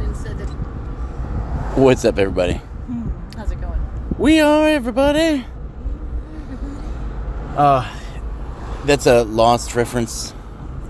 Biden 0.00 0.16
said 0.16 0.38
that. 0.38 0.48
What's 1.78 2.04
up, 2.04 2.18
everybody? 2.18 2.54
Hmm, 2.54 3.08
how's 3.36 3.50
it 3.50 3.60
going? 3.60 3.80
We 4.18 4.40
are 4.40 4.68
everybody. 4.68 5.44
Uh, 7.56 7.86
that's 8.84 9.06
a 9.06 9.24
lost 9.24 9.74
reference. 9.74 10.34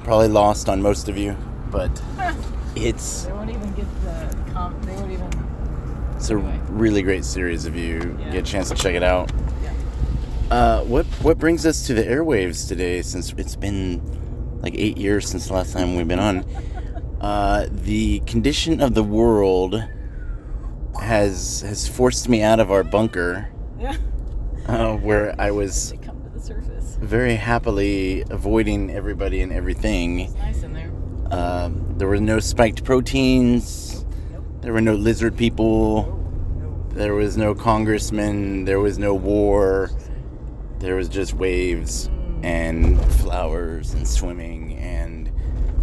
Probably 0.04 0.28
lost 0.28 0.68
on 0.68 0.80
most 0.82 1.08
of 1.08 1.16
you, 1.18 1.36
but 1.70 1.90
it's 2.76 3.24
They 3.24 3.32
won't 3.32 3.50
even 3.50 3.73
get 3.75 3.86
the 4.04 4.52
comp. 4.52 4.80
They 4.84 4.93
won't 4.95 5.12
even. 5.12 5.29
it's 6.16 6.30
a 6.30 6.34
Anyway. 6.34 6.61
really 6.68 7.02
great 7.02 7.24
series. 7.24 7.66
If 7.66 7.74
you 7.74 8.16
Yeah. 8.20 8.30
get 8.30 8.48
a 8.48 8.50
chance 8.50 8.68
to 8.70 8.74
check 8.74 8.95
it 8.95 9.02
out. 9.02 9.30
Yeah. 9.62 10.54
Uh, 10.56 10.80
what 10.84 11.06
what 11.22 11.38
brings 11.38 11.66
us 11.66 11.86
to 11.86 11.95
the 11.95 12.02
airwaves 12.04 12.66
today? 12.68 13.02
Since 13.02 13.32
it's 13.36 13.56
been 13.56 14.00
like 14.62 14.74
eight 14.77 14.98
years 14.98 15.29
since 15.29 15.48
the 15.48 15.54
last 15.54 15.72
time 15.72 15.96
we've 15.96 16.08
been 16.08 16.18
on, 16.18 16.45
uh, 17.21 17.66
the 17.71 18.21
condition 18.27 18.80
of 18.80 18.95
the 18.95 19.03
world 19.05 19.82
has 21.00 21.61
has 21.63 21.86
forced 21.89 22.29
me 22.29 22.43
out 22.43 22.61
of 22.61 22.71
our 22.71 22.82
bunker, 22.85 23.49
Yeah. 23.79 23.96
uh, 24.67 24.96
where 24.96 25.35
I 25.41 25.50
was 25.50 25.94
come 26.03 26.22
to 26.22 26.29
the 26.30 26.41
surface. 26.41 26.96
very 27.00 27.36
happily 27.36 28.22
avoiding 28.30 28.91
everybody 28.91 29.41
and 29.43 29.53
everything. 29.53 30.21
It's 30.21 30.35
nice 30.35 30.63
in 30.63 30.72
there. 30.72 30.91
Um, 31.30 31.94
there 31.96 32.08
were 32.08 32.20
no 32.20 32.41
spiked 32.41 32.84
proteins. 32.84 34.05
Nope. 34.33 34.44
There 34.62 34.72
were 34.72 34.80
no 34.80 34.94
lizard 34.94 35.36
people. 35.36 36.06
Oh, 36.08 36.58
no. 36.61 36.86
There 36.94 37.14
was 37.14 37.36
no 37.36 37.55
congressman. 37.55 38.64
There 38.64 38.80
was 38.80 38.98
no 38.98 39.14
war. 39.14 39.91
There 40.80 40.97
was 40.97 41.08
just 41.08 41.34
waves 41.34 42.11
and 42.42 42.98
flowers 43.16 43.92
and 43.94 44.08
swimming 44.08 44.75
and 44.78 45.09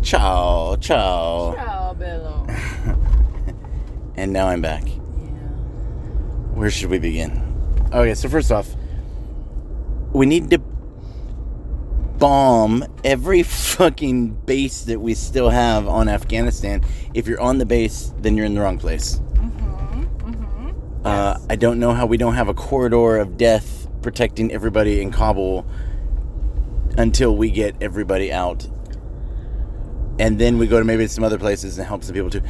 ciao, 0.02 0.76
ciao. 0.78 1.54
Ciao, 1.56 1.94
Bello. 1.94 2.46
And 4.18 4.34
now 4.34 4.48
I'm 4.48 4.62
back. 4.62 4.84
yeah. 4.88 4.94
Where 6.56 6.72
should 6.72 6.90
we 6.90 6.98
begin? 6.98 7.44
Okay, 7.94 8.16
so 8.16 8.28
first 8.30 8.52
off, 8.52 8.76
we 10.12 10.26
need 10.26 10.50
to 10.50 10.58
bomb 12.18 12.84
every 13.04 13.44
fucking 13.44 14.30
base 14.32 14.86
that 14.86 15.00
we 15.00 15.14
still 15.14 15.50
have 15.50 15.88
on 15.88 16.10
Afghanistan. 16.10 16.82
If 17.14 17.28
you're 17.28 17.40
on 17.40 17.60
the 17.60 17.66
base, 17.66 18.12
then 18.20 18.36
you're 18.36 18.48
in 18.48 18.56
the 18.56 18.62
wrong 18.62 18.80
place. 18.80 19.22
Mm-hmm. 19.34 20.04
Mm-hmm. 20.32 21.06
Uh, 21.06 21.38
I 21.48 21.56
don't 21.56 21.80
know 21.80 21.94
how 21.94 22.08
we 22.08 22.18
don't 22.18 22.34
have 22.34 22.48
a 22.48 22.56
corridor 22.56 23.18
of 23.18 23.38
death 23.38 23.88
protecting 24.02 24.52
everybody 24.52 25.00
in 25.00 25.12
Kabul 25.12 25.66
until 26.98 27.38
we 27.38 27.52
get 27.52 27.76
everybody 27.82 28.34
out. 28.34 28.68
And 30.20 30.40
then 30.40 30.58
we 30.58 30.68
go 30.68 30.80
to 30.80 30.86
maybe 30.86 31.08
some 31.08 31.24
other 31.24 31.38
places 31.38 31.78
and 31.78 31.88
help 31.88 32.04
some 32.04 32.14
people 32.16 32.30
too. 32.30 32.42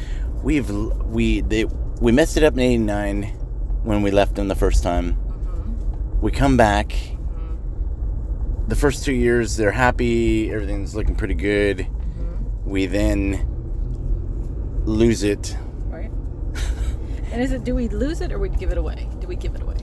We've 0.42 0.68
we 0.70 1.42
they 1.42 1.64
we 2.00 2.12
messed 2.12 2.36
it 2.36 2.42
up 2.42 2.54
in 2.54 2.60
'89 2.60 3.24
when 3.82 4.02
we 4.02 4.10
left 4.10 4.34
them 4.36 4.48
the 4.48 4.54
first 4.54 4.82
time. 4.82 5.12
Mm-hmm. 5.14 6.20
We 6.20 6.30
come 6.30 6.56
back. 6.56 6.94
The 8.68 8.76
first 8.76 9.04
two 9.04 9.12
years 9.14 9.56
they're 9.56 9.70
happy, 9.72 10.50
everything's 10.50 10.94
looking 10.94 11.14
pretty 11.16 11.34
good. 11.34 11.78
Mm-hmm. 11.78 12.70
We 12.70 12.86
then 12.86 13.44
lose 14.84 15.22
it. 15.22 15.56
Right. 15.86 16.10
and 17.32 17.42
is 17.42 17.52
it? 17.52 17.64
Do 17.64 17.74
we 17.74 17.88
lose 17.88 18.20
it 18.20 18.32
or 18.32 18.38
we 18.38 18.48
give 18.48 18.70
it 18.70 18.78
away? 18.78 19.08
Do 19.20 19.26
we 19.26 19.36
give 19.36 19.54
it 19.54 19.62
away? 19.62 19.76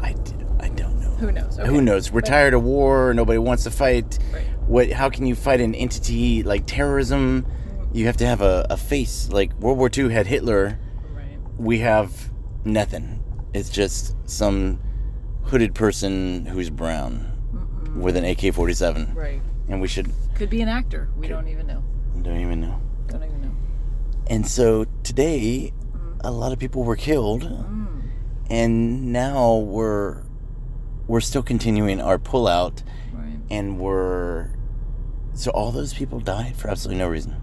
I, 0.00 0.14
I 0.60 0.68
don't 0.68 1.00
know. 1.00 1.10
Who 1.16 1.32
knows? 1.32 1.58
Okay. 1.58 1.68
Who 1.68 1.80
knows? 1.80 2.10
We're 2.12 2.20
But- 2.20 2.28
tired 2.30 2.54
of 2.54 2.62
war. 2.62 3.14
Nobody 3.14 3.38
wants 3.38 3.64
to 3.64 3.70
fight. 3.70 4.18
Right. 4.32 4.44
What? 4.66 4.90
How 4.92 5.10
can 5.10 5.26
you 5.26 5.34
fight 5.34 5.60
an 5.60 5.74
entity 5.74 6.42
like 6.42 6.64
terrorism? 6.66 7.46
You 7.92 8.06
have 8.06 8.16
to 8.18 8.26
have 8.26 8.40
a, 8.40 8.66
a 8.70 8.76
face. 8.76 9.28
Like 9.30 9.52
World 9.60 9.78
War 9.78 9.90
II 9.94 10.12
had 10.12 10.26
Hitler. 10.26 10.78
Right. 11.14 11.38
We 11.58 11.80
have 11.80 12.30
nothing. 12.64 13.22
It's 13.52 13.68
just 13.68 14.16
some 14.28 14.80
hooded 15.44 15.74
person 15.74 16.46
who's 16.46 16.70
brown 16.70 17.28
with 17.96 18.16
an 18.16 18.24
AK-47, 18.24 19.14
Right. 19.14 19.42
and 19.68 19.80
we 19.82 19.88
should 19.88 20.10
Could 20.34 20.48
be 20.48 20.62
an 20.62 20.68
actor. 20.68 21.10
We 21.18 21.26
Okay. 21.26 21.34
don't 21.34 21.48
even 21.48 21.66
know. 21.66 21.82
don't 22.22 22.38
even 22.40 22.60
know. 22.62 22.80
Don't 23.08 23.22
even 23.22 23.42
know. 23.42 23.50
And 24.28 24.46
so 24.46 24.86
today, 25.02 25.72
a 26.24 26.30
lot 26.30 26.52
of 26.52 26.58
people 26.58 26.84
were 26.84 26.96
killed, 26.96 27.42
Mm. 27.42 27.86
and 28.48 29.12
now 29.12 29.56
we're 29.56 30.22
we're 31.08 31.20
still 31.20 31.42
continuing 31.42 32.00
our 32.00 32.16
pullout. 32.18 32.82
And 33.52 33.78
were 33.78 34.50
so 35.34 35.50
all 35.52 35.70
those 35.70 35.94
people 35.94 36.18
died 36.20 36.56
for 36.56 36.68
absolutely 36.68 36.98
no 36.98 37.08
reason 37.08 37.40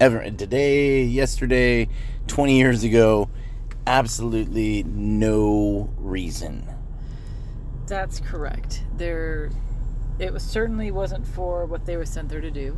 ever 0.00 0.28
today 0.30 1.02
yesterday 1.02 1.88
20 2.26 2.56
years 2.58 2.82
ago 2.84 3.28
absolutely 3.86 4.82
no 4.82 5.88
reason 5.98 6.66
That's 7.86 8.20
correct. 8.20 8.82
There, 8.96 9.50
it 10.18 10.32
was 10.32 10.42
certainly 10.42 10.90
wasn't 10.90 11.26
for 11.26 11.66
what 11.66 11.84
they 11.84 11.96
were 11.96 12.06
sent 12.06 12.28
there 12.28 12.40
to 12.40 12.50
do, 12.50 12.76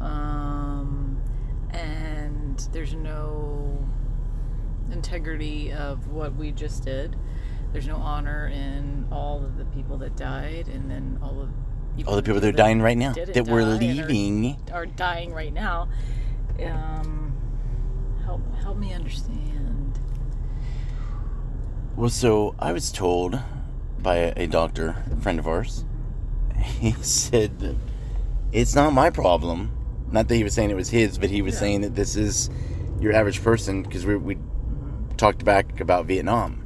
um, 0.00 1.20
and 1.70 2.58
there's 2.72 2.94
no 2.94 3.78
integrity 4.90 5.72
of 5.72 6.08
what 6.08 6.34
we 6.36 6.52
just 6.52 6.84
did. 6.84 7.16
There's 7.72 7.86
no 7.88 7.96
honor 7.96 8.48
in 8.48 9.06
all 9.10 9.44
of 9.44 9.56
the 9.58 9.64
people 9.66 9.98
that 9.98 10.16
died, 10.16 10.68
and 10.68 10.90
then 10.90 11.18
all 11.22 11.40
of 11.40 11.50
all 12.06 12.16
the 12.16 12.22
people 12.22 12.40
that 12.40 12.48
are 12.48 12.52
dying 12.52 12.80
right 12.80 12.96
now 12.96 13.12
that 13.12 13.46
we're 13.46 13.64
leaving 13.64 14.56
are 14.72 14.86
dying 14.86 15.32
right 15.32 15.52
now. 15.52 15.88
Um, 16.64 17.34
help 18.24 18.40
help 18.56 18.76
me 18.78 18.92
understand. 18.92 19.98
well 21.96 22.08
so 22.10 22.54
i 22.58 22.72
was 22.72 22.90
told 22.90 23.38
by 23.98 24.16
a, 24.16 24.32
a 24.36 24.46
doctor 24.46 25.04
a 25.12 25.16
friend 25.20 25.38
of 25.38 25.46
ours 25.46 25.84
he 26.56 26.92
said 27.02 27.58
that 27.60 27.76
it's 28.52 28.74
not 28.74 28.92
my 28.92 29.10
problem 29.10 29.70
not 30.10 30.28
that 30.28 30.36
he 30.36 30.44
was 30.44 30.54
saying 30.54 30.70
it 30.70 30.74
was 30.76 30.90
his 30.90 31.18
but 31.18 31.30
he 31.30 31.42
was 31.42 31.54
Yeah. 31.54 31.60
saying 31.60 31.80
that 31.82 31.94
this 31.94 32.16
is 32.16 32.48
your 33.00 33.12
average 33.12 33.42
person 33.42 33.82
because 33.82 34.06
we, 34.06 34.16
we 34.16 34.38
talked 35.16 35.44
back 35.44 35.80
about 35.80 36.06
vietnam 36.06 36.61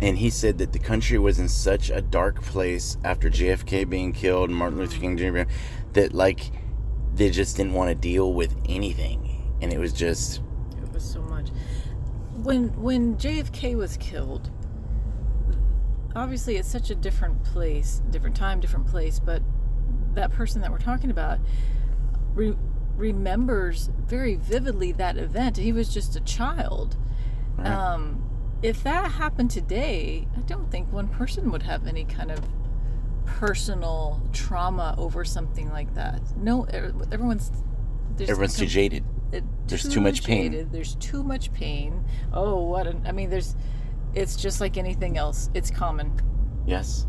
and 0.00 0.18
he 0.18 0.30
said 0.30 0.58
that 0.58 0.72
the 0.72 0.78
country 0.78 1.18
was 1.18 1.38
in 1.38 1.48
such 1.48 1.90
a 1.90 2.02
dark 2.02 2.42
place 2.42 2.96
after 3.04 3.30
JFK 3.30 3.88
being 3.88 4.12
killed 4.12 4.50
and 4.50 4.58
Martin 4.58 4.78
Luther 4.78 4.98
King 4.98 5.16
Jr. 5.16 5.42
that 5.92 6.12
like 6.12 6.50
they 7.14 7.30
just 7.30 7.56
didn't 7.56 7.72
want 7.72 7.88
to 7.88 7.94
deal 7.94 8.34
with 8.34 8.54
anything, 8.68 9.56
and 9.62 9.72
it 9.72 9.78
was 9.78 9.92
just 9.92 10.42
It 10.82 10.92
was 10.92 11.04
so 11.04 11.22
much. 11.22 11.48
When 12.34 12.68
when 12.80 13.16
JFK 13.16 13.74
was 13.76 13.96
killed, 13.96 14.50
obviously 16.14 16.56
it's 16.56 16.68
such 16.68 16.90
a 16.90 16.94
different 16.94 17.42
place, 17.44 18.02
different 18.10 18.36
time, 18.36 18.60
different 18.60 18.86
place, 18.86 19.18
but 19.18 19.42
that 20.14 20.32
person 20.32 20.60
that 20.62 20.70
we're 20.70 20.78
talking 20.78 21.10
about 21.10 21.38
re- 22.34 22.56
remembers 22.96 23.90
very 24.06 24.34
vividly 24.34 24.92
that 24.92 25.16
event. 25.16 25.56
He 25.56 25.72
was 25.72 25.92
just 25.92 26.16
a 26.16 26.20
child. 26.20 26.96
Right. 27.56 27.68
Um, 27.68 28.25
if 28.62 28.82
that 28.84 29.12
happened 29.12 29.50
today, 29.50 30.26
I 30.36 30.40
don't 30.40 30.70
think 30.70 30.92
one 30.92 31.08
person 31.08 31.50
would 31.50 31.62
have 31.64 31.86
any 31.86 32.04
kind 32.04 32.30
of 32.30 32.40
personal 33.24 34.22
trauma 34.32 34.94
over 34.98 35.24
something 35.24 35.70
like 35.70 35.92
that. 35.94 36.20
No, 36.36 36.66
er- 36.72 36.94
everyone's 37.12 37.50
there's 38.16 38.30
everyone's 38.30 38.56
too 38.56 38.66
jaded. 38.66 39.04
it- 39.32 39.44
There's 39.68 39.86
too 39.88 40.00
much 40.00 40.24
pain. 40.24 40.68
There's 40.72 40.94
too 40.96 41.22
much 41.22 41.52
pain. 41.52 42.04
Oh, 42.32 42.62
what 42.64 42.86
an, 42.86 43.02
I 43.06 43.12
mean, 43.12 43.28
there's. 43.30 43.54
It's 44.14 44.36
just 44.36 44.60
like 44.62 44.78
anything 44.78 45.18
else. 45.18 45.50
It's 45.52 45.70
common. 45.70 46.12
Yes, 46.64 47.06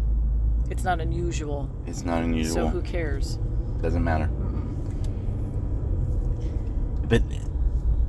It's 0.69 0.83
not 0.83 0.99
unusual. 0.99 1.69
it's 1.85 2.03
not 2.03 2.23
unusual. 2.23 2.55
So 2.55 2.67
who 2.67 2.81
cares? 2.81 3.39
Doesn't 3.81 4.03
matter. 4.03 4.25
Mm-mm. 4.27 4.73
But 7.07 7.23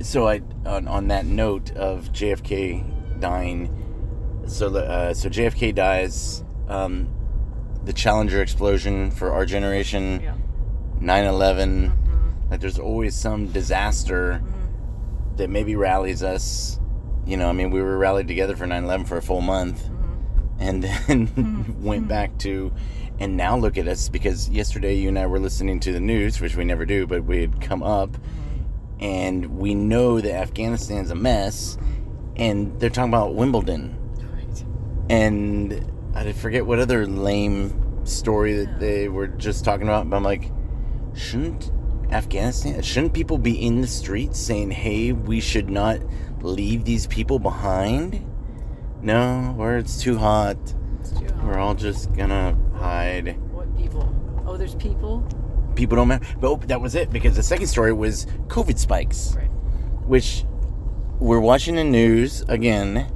so 0.05 0.27
I 0.27 0.41
on, 0.65 0.87
on 0.87 1.07
that 1.07 1.25
note 1.25 1.71
of 1.71 2.11
JFK 2.11 2.83
dying, 3.19 3.69
so 4.47 4.69
the- 4.69 4.85
uh, 4.85 5.13
so 5.13 5.29
JFK 5.29 5.71
dies. 5.73 6.43
Um, 6.67 7.07
the 7.85 7.93
Challenger 7.93 8.41
explosion 8.41 9.09
for 9.11 9.31
our 9.31 9.45
generation, 9.45 10.21
Yeah. 10.23 10.33
9/11. 10.99 11.91
Mhm. 11.91 12.51
Like 12.51 12.59
there's 12.59 12.79
always 12.79 13.15
some 13.15 13.47
disaster 13.47 14.41
Mhm. 14.43 15.37
that 15.37 15.49
maybe 15.49 15.75
rallies 15.75 16.21
us. 16.23 16.79
You 17.25 17.37
know, 17.37 17.47
I 17.49 17.53
mean, 17.53 17.71
we 17.71 17.81
were 17.81 17.97
rallied 17.97 18.27
together 18.27 18.55
for 18.55 18.65
9/11 18.67 19.05
for 19.05 19.17
a 19.17 19.21
full 19.21 19.41
month, 19.41 19.83
Mhm. 19.87 19.91
and 20.59 20.83
then 20.83 21.27
Mhm. 21.27 21.79
went 21.81 22.07
back 22.07 22.37
to, 22.39 22.71
and 23.19 23.37
now 23.37 23.57
look 23.57 23.77
at 23.77 23.87
us 23.87 24.09
because 24.09 24.49
yesterday 24.49 24.95
you 24.95 25.07
and 25.09 25.17
I 25.19 25.25
were 25.27 25.39
listening 25.39 25.79
to 25.81 25.91
the 25.93 25.99
news, 25.99 26.41
which 26.41 26.55
we 26.55 26.63
never 26.65 26.85
do, 26.85 27.07
but 27.07 27.23
we 27.25 27.41
had 27.41 27.61
come 27.61 27.81
up, 27.83 28.17
and 28.99 29.57
we 29.57 29.73
know 29.75 30.19
that 30.19 30.33
Afghanistan's 30.33 31.11
a 31.11 31.15
mess, 31.15 31.77
and 32.39 32.79
they're 32.79 32.89
talking 32.89 33.09
about 33.11 33.35
Wimbledon, 33.35 33.95
Right. 34.33 34.63
and 35.09 35.85
I 36.15 36.31
forget 36.31 36.65
what 36.65 36.79
other 36.79 37.05
lame 37.05 37.73
story 38.05 38.53
that 38.53 38.69
Yeah. 38.71 38.77
they 38.79 39.09
were 39.09 39.27
just 39.27 39.63
talking 39.65 39.87
about, 39.87 40.09
but 40.09 40.15
I'm 40.17 40.23
like, 40.23 40.51
shouldn't 41.13 41.71
Afghanistan? 42.11 42.81
Shouldn't 42.81 43.13
people 43.13 43.37
be 43.37 43.63
in 43.63 43.81
the 43.81 43.87
streets 43.87 44.39
saying, 44.39 44.71
"Hey, 44.71 45.11
we 45.11 45.39
should 45.39 45.69
not 45.69 45.99
leave 46.41 46.85
these 46.85 47.05
people 47.05 47.37
behind"? 47.37 48.21
No, 49.03 49.53
where 49.55 49.77
it's 49.77 50.01
too 50.01 50.17
hot, 50.17 50.57
It's 51.01 51.11
too 51.11 51.25
hot. 51.25 51.45
we're 51.45 51.57
all 51.59 51.75
just 51.75 52.11
gonna 52.13 52.55
hide. 52.73 53.37
What 53.51 53.77
people? 53.77 54.09
Oh, 54.47 54.57
there's 54.57 54.75
people. 54.75 55.23
People 55.75 55.95
don't 55.97 56.07
matter. 56.07 56.25
But 56.41 56.47
oh, 56.49 56.59
that 56.67 56.81
was 56.81 56.95
it 56.95 57.11
because 57.11 57.35
the 57.35 57.43
second 57.43 57.67
story 57.67 57.93
was 57.93 58.25
COVID 58.47 58.77
spikes, 58.79 59.35
Right. 59.37 59.49
which 60.07 60.45
we're 61.19 61.39
watching 61.39 61.75
the 61.75 61.83
news 61.83 62.41
again, 62.47 63.11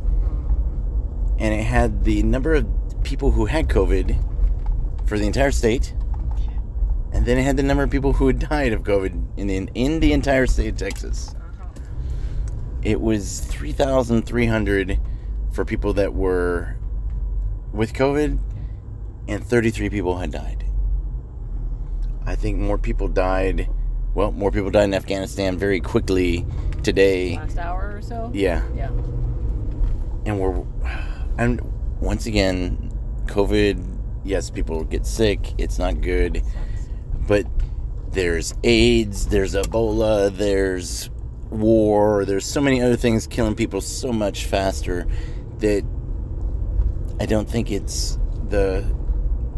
and 1.39 1.53
it 1.53 1.63
had 1.63 2.03
the 2.03 2.21
number 2.23 2.53
of 2.53 2.67
people 3.03 3.31
who 3.31 3.45
had 3.45 3.69
COVID 3.69 5.07
for 5.07 5.17
the 5.17 5.25
entire 5.25 5.51
state. 5.51 5.93
And 7.13 7.25
then 7.25 7.37
it 7.37 7.43
had 7.43 7.57
the 7.57 7.63
number 7.63 7.83
of 7.83 7.91
people 7.91 8.13
who 8.13 8.27
had 8.27 8.39
died 8.39 8.73
of 8.73 8.83
COVID 8.83 9.37
in 9.37 9.47
the, 9.47 9.69
in 9.73 9.99
the 9.99 10.11
entire 10.13 10.47
state 10.47 10.69
of 10.69 10.77
Texas. 10.77 11.33
Uh-huh. 11.35 11.69
It 12.81 12.99
was 12.99 13.39
3,300 13.41 14.99
for 15.51 15.63
people 15.63 15.93
that 15.93 16.13
were 16.13 16.75
with 17.71 17.93
COVID, 17.93 18.39
and 19.27 19.45
33 19.45 19.89
people 19.89 20.17
had 20.17 20.31
died. 20.31 20.65
I 22.25 22.35
think 22.35 22.57
more 22.57 22.77
people 22.77 23.07
died. 23.07 23.69
Well, 24.13 24.31
more 24.31 24.51
people 24.51 24.71
died 24.71 24.85
in 24.85 24.93
Afghanistan 24.93 25.57
very 25.57 25.79
quickly 25.79 26.45
today. 26.83 27.35
Last 27.37 27.57
hour 27.57 27.93
or 27.95 28.01
so. 28.01 28.29
Yeah, 28.33 28.61
Yeah. 28.75 28.89
and 30.25 30.39
we're 30.39 30.63
and 31.37 31.61
once 31.99 32.25
again, 32.25 32.91
COVID. 33.25 33.83
Yes, 34.25 34.49
people 34.49 34.83
get 34.83 35.05
sick. 35.05 35.53
It's 35.57 35.77
not 35.79 36.01
good. 36.01 36.43
but 37.27 37.45
there's 38.11 38.53
AIDS, 38.63 39.27
there's 39.27 39.55
Ebola, 39.55 40.29
there's 40.35 41.09
war, 41.49 42.25
there's 42.25 42.45
so 42.45 42.59
many 42.61 42.81
other 42.81 42.95
things 42.97 43.25
killing 43.27 43.55
people 43.55 43.79
so 43.81 44.11
much 44.11 44.45
faster 44.45 45.07
that 45.59 45.83
I 47.19 47.25
don't 47.25 47.49
think 47.49 47.71
it's 47.71 48.17
the 48.49 48.83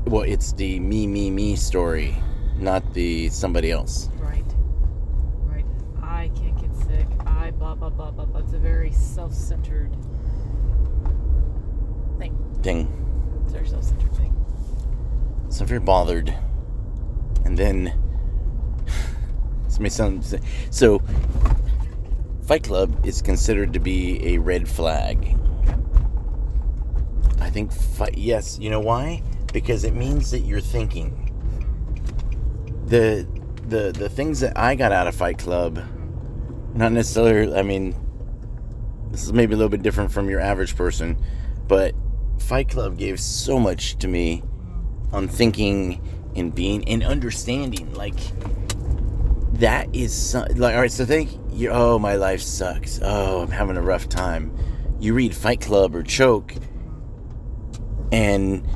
well, 0.06 0.22
it's 0.22 0.54
the 0.54 0.80
me, 0.80 1.07
me, 1.07 1.31
me 1.31 1.56
story, 1.56 2.16
not 2.57 2.94
the 2.94 3.30
somebody 3.30 3.72
else. 3.72 4.10
Right. 4.19 4.45
Right. 5.44 5.66
I 6.04 6.30
can't 6.36 6.56
get 6.62 6.75
sick. 6.88 7.07
I 7.25 7.50
blah 7.66 7.74
blah 7.74 7.90
blah 7.90 8.12
blah 8.12 8.26
blah. 8.26 8.42
It's 8.42 8.54
a 8.54 8.60
very 8.60 8.92
self-centered 8.92 9.92
thing. 12.20 12.38
thing. 12.62 13.42
It's 13.44 13.54
a 13.54 13.56
very 13.56 13.68
self-centered 13.68 14.16
thing. 14.16 14.36
So 15.50 15.62
I'm 15.62 15.68
very 15.68 15.80
bothered. 15.80 16.36
And 17.44 17.58
then 17.58 17.94
somebody 19.68 19.90
sounds 19.90 20.36
so 20.70 21.02
Fight 22.46 22.64
Club 22.64 23.04
is 23.04 23.24
considered 23.24 23.74
to 23.74 23.80
be 23.80 24.36
a 24.36 24.38
red 24.38 24.70
flag. 24.70 25.36
I 27.40 27.50
think 27.50 27.72
fight 27.72 28.16
yes, 28.16 28.60
you 28.60 28.70
know 28.70 28.80
why? 28.80 29.24
Because 29.52 29.86
it 29.86 29.96
means 29.96 30.30
that 30.30 30.42
you're 30.42 30.62
thinking. 30.62 31.32
The 32.86 33.28
the 33.68 33.92
the 33.92 34.10
things 34.10 34.40
that 34.42 34.56
I 34.56 34.76
got 34.76 34.92
out 34.92 35.08
of 35.08 35.16
Fight 35.16 35.40
Club 35.40 35.84
not 36.75 36.92
necessarily 36.92 37.57
I 37.57 37.63
mean 37.63 37.95
this 39.12 39.24
is 39.24 39.33
maybe 39.33 39.54
a 39.54 39.57
little 39.57 39.69
bit 39.69 39.81
different 39.81 40.12
from 40.12 40.30
your 40.30 40.42
average 40.42 40.75
person, 40.75 41.18
but 41.68 41.95
Fight 42.39 42.69
Club 42.69 42.98
gave 42.98 43.19
so 43.19 43.60
much 43.60 43.98
to 44.00 44.07
me 44.07 44.44
on 45.13 45.27
thinking 45.27 46.01
and 46.36 46.54
being 46.54 46.88
and 46.89 47.01
understanding 47.01 47.94
like 47.94 48.19
that 49.54 49.88
is 49.95 50.13
so, 50.13 50.45
like 50.56 50.75
all 50.75 50.81
right 50.81 50.92
so 50.92 51.06
think 51.06 51.39
you 51.51 51.69
oh 51.69 51.98
my 51.98 52.16
life 52.16 52.42
sucks. 52.42 53.00
Oh 53.01 53.42
i'm 53.42 53.51
having 53.51 53.77
a 53.77 53.81
rough 53.81 54.10
time. 54.10 54.56
You 55.00 55.13
read 55.13 55.33
fight 55.33 55.62
club 55.62 55.95
or 55.95 56.04
choke 56.04 56.54
and 58.12 58.68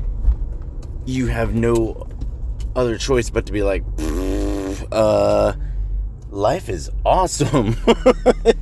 you 1.06 1.28
have 1.28 1.54
no 1.54 2.08
other 2.76 2.98
choice 2.98 3.30
but 3.30 3.46
to 3.48 3.52
be 3.52 3.62
like 3.62 3.84
uh 4.92 5.54
life 6.30 6.70
is 6.70 6.90
awesome. 7.06 7.76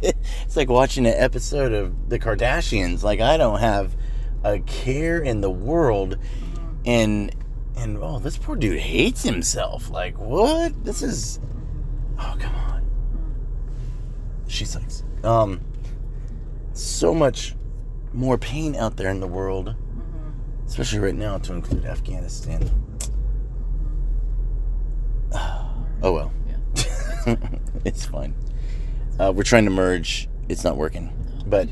It's 0.03 0.55
like 0.55 0.69
watching 0.69 1.05
an 1.05 1.13
episode 1.15 1.73
of 1.73 2.09
the 2.09 2.17
kardashians. 2.19 3.03
Like 3.03 3.19
i 3.19 3.37
don't 3.37 3.59
have 3.59 3.95
a 4.43 4.59
care 4.59 5.19
in 5.19 5.41
the 5.41 5.49
world. 5.49 6.17
And 6.85 7.35
and 7.75 7.97
oh 7.97 8.19
this 8.19 8.37
poor 8.37 8.55
dude 8.55 8.79
hates 8.79 9.23
himself. 9.23 9.89
Like 9.89 10.17
what? 10.17 10.83
This 10.83 11.01
is 11.01 11.39
oh 12.17 12.35
come 12.39 12.55
on. 12.55 12.89
She 14.47 14.65
sucks. 14.65 15.03
Um 15.23 15.61
so 16.73 17.13
much 17.13 17.55
more 18.13 18.37
pain 18.37 18.75
out 18.75 18.97
there 18.97 19.09
in 19.09 19.19
the 19.19 19.27
world 19.27 19.75
especially 20.67 20.99
right 20.99 21.15
now 21.15 21.37
to 21.37 21.53
include 21.53 21.85
afghanistan. 21.85 22.69
Oh 25.99 26.13
well. 26.13 26.31
it's 27.85 28.05
fine. 28.05 28.33
Uh, 29.19 29.33
we're 29.35 29.43
trying 29.43 29.65
to 29.65 29.71
merge. 29.71 30.29
It's 30.47 30.63
not 30.63 30.77
working. 30.77 31.11
But 31.45 31.69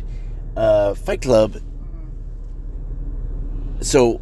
uh, 0.57 0.93
fight 0.95 1.21
club. 1.21 1.57
So 3.81 4.21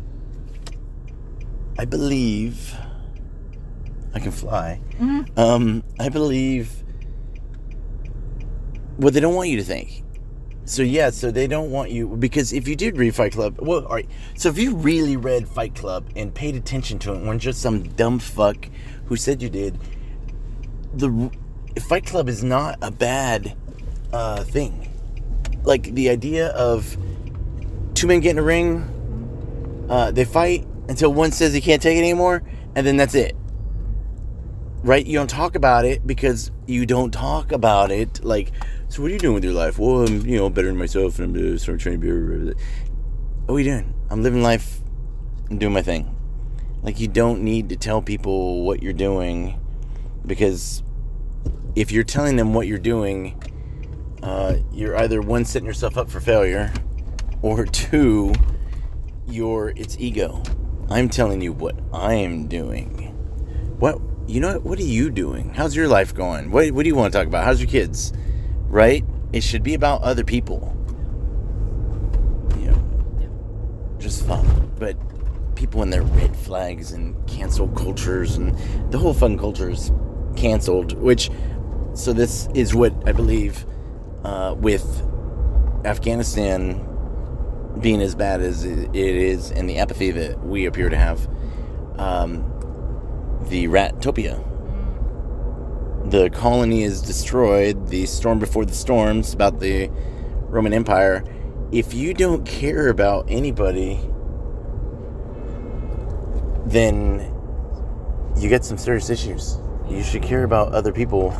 i 1.80 1.86
believe 1.86 2.76
i 4.14 4.20
can 4.20 4.32
fly. 4.32 4.80
Um, 5.38 5.84
i 6.00 6.08
believe 6.08 6.84
what 8.98 9.14
they 9.16 9.20
don't 9.20 9.34
want 9.34 9.50
you 9.50 9.58
to 9.58 9.64
think. 9.64 10.04
So 10.66 10.84
yeah 10.84 11.10
so 11.10 11.32
they 11.32 11.48
don't 11.48 11.72
want 11.72 11.92
you 11.92 12.08
because 12.10 12.54
if 12.54 12.68
you 12.68 12.76
did 12.76 12.98
read 12.98 13.16
fight 13.16 13.32
club 13.32 13.60
well 13.60 13.86
all 13.86 13.96
right. 13.96 14.10
So 14.36 14.50
if 14.50 14.58
you 14.58 14.76
really 14.76 15.18
read 15.18 15.48
fight 15.48 15.74
club 15.76 16.10
and 16.16 16.34
paid 16.34 16.56
attention 16.56 17.00
to 17.00 17.14
it 17.14 17.18
and 17.18 17.28
weren't 17.28 17.42
just 17.42 17.62
some 17.62 17.84
dumb 17.84 18.20
fuck 18.20 18.68
who 19.06 19.16
said 19.16 19.42
you 19.42 19.50
did 19.50 19.80
the 20.94 21.32
fight 21.82 22.06
club 22.06 22.30
is 22.30 22.44
not 22.44 22.78
a 22.82 22.92
bad 22.92 23.56
uh, 24.12 24.44
thing. 24.44 24.90
Like 25.64 25.94
the 25.94 26.10
idea 26.10 26.50
of 26.50 26.98
two 27.94 28.08
men 28.08 28.20
get 28.20 28.32
in 28.32 28.40
a 28.40 28.44
ring 28.44 28.90
uh, 29.90 30.12
they 30.12 30.26
fight 30.26 30.66
until 30.88 31.14
one 31.14 31.32
says 31.32 31.54
he 31.54 31.62
can't 31.62 31.82
take 31.82 31.98
it 31.98 32.00
anymore 32.00 32.44
and 32.76 32.86
then 32.86 32.98
that's 32.98 33.16
it. 33.16 33.36
Right? 34.84 35.06
You 35.06 35.18
don't 35.18 35.30
talk 35.30 35.56
about 35.56 35.86
it 35.86 36.06
because 36.06 36.52
you 36.68 36.86
don't 36.86 37.12
talk 37.12 37.52
about 37.52 37.92
it. 37.92 38.24
Like 38.24 38.52
so 38.90 39.02
what 39.02 39.12
are 39.12 39.14
you 39.14 39.20
doing 39.20 39.36
with 39.36 39.44
your 39.44 39.54
life? 39.54 39.80
Well 39.80 40.08
i'm 40.08 40.26
you 40.26 40.38
know 40.38 40.50
bettering 40.50 40.78
myself 40.78 41.20
and 41.20 41.36
i'm 41.36 41.42
just 41.42 41.66
sort 41.66 41.76
of 41.76 41.82
trying 41.82 42.02
to 42.02 42.46
be 42.46 42.54
what 43.46 43.56
are 43.56 43.60
you 43.60 43.66
doing? 43.66 43.94
I'm 44.10 44.24
living 44.24 44.42
life 44.44 44.80
i'm 45.50 45.58
doing 45.58 45.74
my 45.74 45.82
thing. 45.82 46.16
Like 46.82 47.00
you 47.00 47.08
don't 47.08 47.42
need 47.42 47.70
to 47.70 47.78
tell 47.78 48.02
people 48.02 48.66
what 48.66 48.84
you're 48.84 48.94
doing 48.94 49.60
because 50.26 50.84
if 51.76 51.92
you're 51.92 52.04
telling 52.04 52.36
them 52.36 52.54
what 52.54 52.68
you're 52.68 52.78
doing 52.78 53.42
uh, 54.22 54.56
you're 54.72 54.98
either 54.98 55.22
one 55.22 55.44
setting 55.44 55.66
yourself 55.66 55.98
up 55.98 56.10
for 56.10 56.20
failure 56.20 56.72
or 57.42 57.66
two 57.66 58.34
you're 59.28 59.74
it's 59.76 59.98
ego. 60.00 60.42
I'm 60.90 61.10
telling 61.10 61.42
you 61.42 61.54
what 61.54 61.76
i'm 61.94 62.48
doing. 62.48 63.10
What 63.80 64.00
you 64.28 64.40
know 64.40 64.60
what, 64.60 64.80
are 64.80 64.84
you 64.84 65.10
doing? 65.10 65.54
How's 65.54 65.76
your 65.76 65.90
life 65.90 66.14
going? 66.14 66.52
What, 66.52 66.72
what 66.72 66.84
do 66.84 66.90
you 66.90 66.96
want 66.96 67.12
to 67.12 67.20
talk 67.20 67.28
about? 67.28 67.44
How's 67.44 67.60
your 67.60 67.70
kids? 67.70 68.14
Right? 68.68 69.04
It 69.34 69.44
should 69.44 69.64
be 69.64 69.74
about 69.74 70.02
other 70.02 70.24
people. 70.24 70.74
You 72.58 72.72
know 72.72 73.98
just 74.00 74.26
fun. 74.26 74.72
But 74.80 74.98
people 75.56 75.82
and 75.82 75.92
their 75.92 76.04
red 76.04 76.36
flags 76.36 76.94
and 76.94 77.16
cancel 77.28 77.68
cultures 77.70 78.38
and 78.38 78.58
the 78.92 78.98
whole 78.98 79.14
fun 79.14 79.38
culture 79.38 79.70
is 79.70 79.92
canceled 80.36 80.94
which 81.00 81.30
so 81.94 82.14
this 82.14 82.48
is 82.54 82.74
what 82.74 82.94
i 83.08 83.12
believe 83.12 83.66
uh, 84.24 84.56
with 84.58 85.04
afghanistan 85.86 86.90
being 87.80 88.02
as 88.02 88.16
bad 88.16 88.42
as 88.42 88.64
it 88.66 88.96
is 88.96 89.52
and 89.52 89.70
the 89.70 89.78
apathy 89.78 90.12
that 90.12 90.40
we 90.46 90.66
appear 90.66 90.90
to 90.90 90.98
have 90.98 91.28
um, 91.98 92.50
the 93.50 93.68
ratopia. 93.68 94.50
The 96.10 96.30
colony 96.30 96.84
is 96.84 97.02
destroyed 97.02 97.88
the 97.88 98.06
storm 98.06 98.40
before 98.40 98.66
the 98.66 98.74
storms 98.74 99.34
about 99.34 99.60
the 99.60 99.90
roman 100.50 100.74
empire. 100.74 101.24
If 101.72 101.94
you 101.94 102.14
don't 102.14 102.46
care 102.46 102.90
about 102.90 103.26
anybody 103.30 104.00
then 106.66 107.30
you 108.38 108.50
get 108.50 108.64
some 108.64 108.78
serious 108.78 109.10
issues 109.10 109.58
you 109.90 110.04
should 110.04 110.24
care 110.24 110.44
about 110.44 110.74
other 110.74 110.92
people 110.92 111.32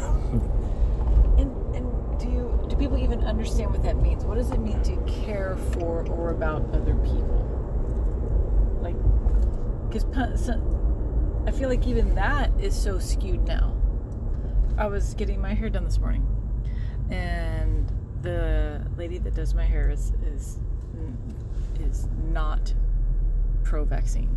And, 1.38 1.76
and 1.76 2.20
do 2.20 2.28
you 2.30 2.66
do 2.70 2.76
people 2.76 2.98
even 2.98 3.24
understand 3.24 3.72
what 3.72 3.84
that 3.84 3.98
means? 3.98 4.24
What 4.24 4.36
does 4.36 4.52
it 4.52 4.60
mean 4.60 4.82
to 4.84 4.96
care 5.24 5.58
for 5.72 6.06
or 6.08 6.32
about 6.32 6.62
other 6.74 6.96
people? 6.96 7.50
Like, 8.82 8.96
because 9.90 10.50
I 11.46 11.52
feel 11.52 11.70
like 11.70 11.86
even 11.88 12.16
that 12.16 12.52
is 12.60 12.76
so 12.76 13.00
skewed 13.00 13.46
now. 13.46 13.76
I 14.78 14.88
was 14.88 15.14
getting 15.14 15.42
my 15.42 15.54
hair 15.54 15.70
done 15.70 15.84
this 15.84 16.00
morning, 16.00 16.26
and 17.12 17.92
the 18.22 18.86
lady 18.98 19.18
that 19.20 19.36
does 19.36 19.54
my 19.54 19.66
hair 19.66 19.90
is 19.90 20.14
is 20.26 20.60
mm, 20.96 21.16
is 21.88 22.08
not 22.32 22.74
pro-vaccine. 23.64 24.36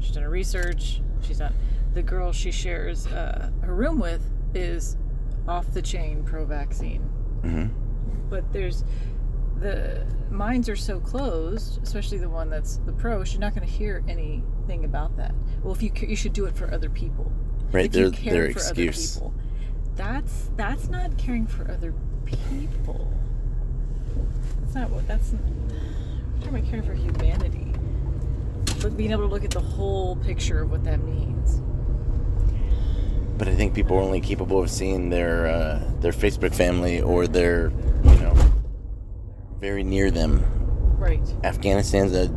She's 0.00 0.12
done 0.12 0.22
her 0.22 0.30
research. 0.30 1.02
She's 1.20 1.38
done. 1.38 1.54
The 1.94 2.02
girl 2.02 2.32
she 2.32 2.50
shares 2.52 3.06
uh, 3.06 3.50
her 3.62 3.74
room 3.74 3.98
with 3.98 4.22
is 4.54 4.96
off 5.46 5.72
the 5.72 5.82
chain 5.82 6.22
pro-vaccine. 6.24 7.00
hmm 7.42 7.66
But 8.30 8.52
there's 8.52 8.84
the 9.60 10.06
minds 10.30 10.68
are 10.68 10.76
so 10.76 11.00
closed, 11.00 11.82
especially 11.82 12.18
the 12.18 12.28
one 12.28 12.48
that's 12.50 12.76
the 12.86 12.92
pro. 12.92 13.24
She's 13.24 13.40
not 13.40 13.54
going 13.54 13.66
to 13.66 13.72
hear 13.72 14.04
anything 14.06 14.84
about 14.84 15.16
that. 15.16 15.34
Well, 15.62 15.74
if 15.74 15.82
you 15.82 15.90
you 16.06 16.14
should 16.16 16.32
do 16.32 16.44
it 16.44 16.54
for 16.56 16.72
other 16.72 16.88
people. 16.90 17.32
Right, 17.72 17.86
If 17.86 17.92
their 17.92 18.10
their 18.10 18.44
excuse. 18.46 19.14
People, 19.14 19.34
that's 19.96 20.50
that's 20.56 20.88
not 20.88 21.16
caring 21.18 21.46
for 21.46 21.68
other 21.70 21.92
people. 22.24 23.12
That's 24.60 24.74
not 24.74 24.90
what. 24.90 25.08
That's. 25.08 25.32
I'm 25.32 26.40
talking 26.40 26.56
about 26.58 26.70
caring 26.70 26.84
for 26.84 26.94
humanity. 26.94 27.72
But 28.80 28.96
being 28.96 29.10
able 29.10 29.22
to 29.22 29.28
look 29.34 29.44
at 29.44 29.50
the 29.50 29.60
whole 29.60 30.14
picture 30.16 30.62
of 30.62 30.70
what 30.70 30.84
that 30.84 31.02
means. 31.02 31.60
But 33.38 33.46
I 33.46 33.54
think 33.54 33.72
people 33.72 33.96
are 33.96 34.00
only 34.00 34.20
capable 34.20 34.60
of 34.60 34.68
seeing 34.68 35.10
their 35.10 35.46
uh, 35.46 35.80
their 36.00 36.10
Facebook 36.10 36.52
family 36.54 37.00
or 37.00 37.28
their 37.28 37.70
you 38.02 38.18
know 38.18 38.34
very 39.60 39.84
near 39.84 40.10
them. 40.10 40.44
Right. 40.98 41.22
Afghanistan's 41.44 42.14
a 42.14 42.28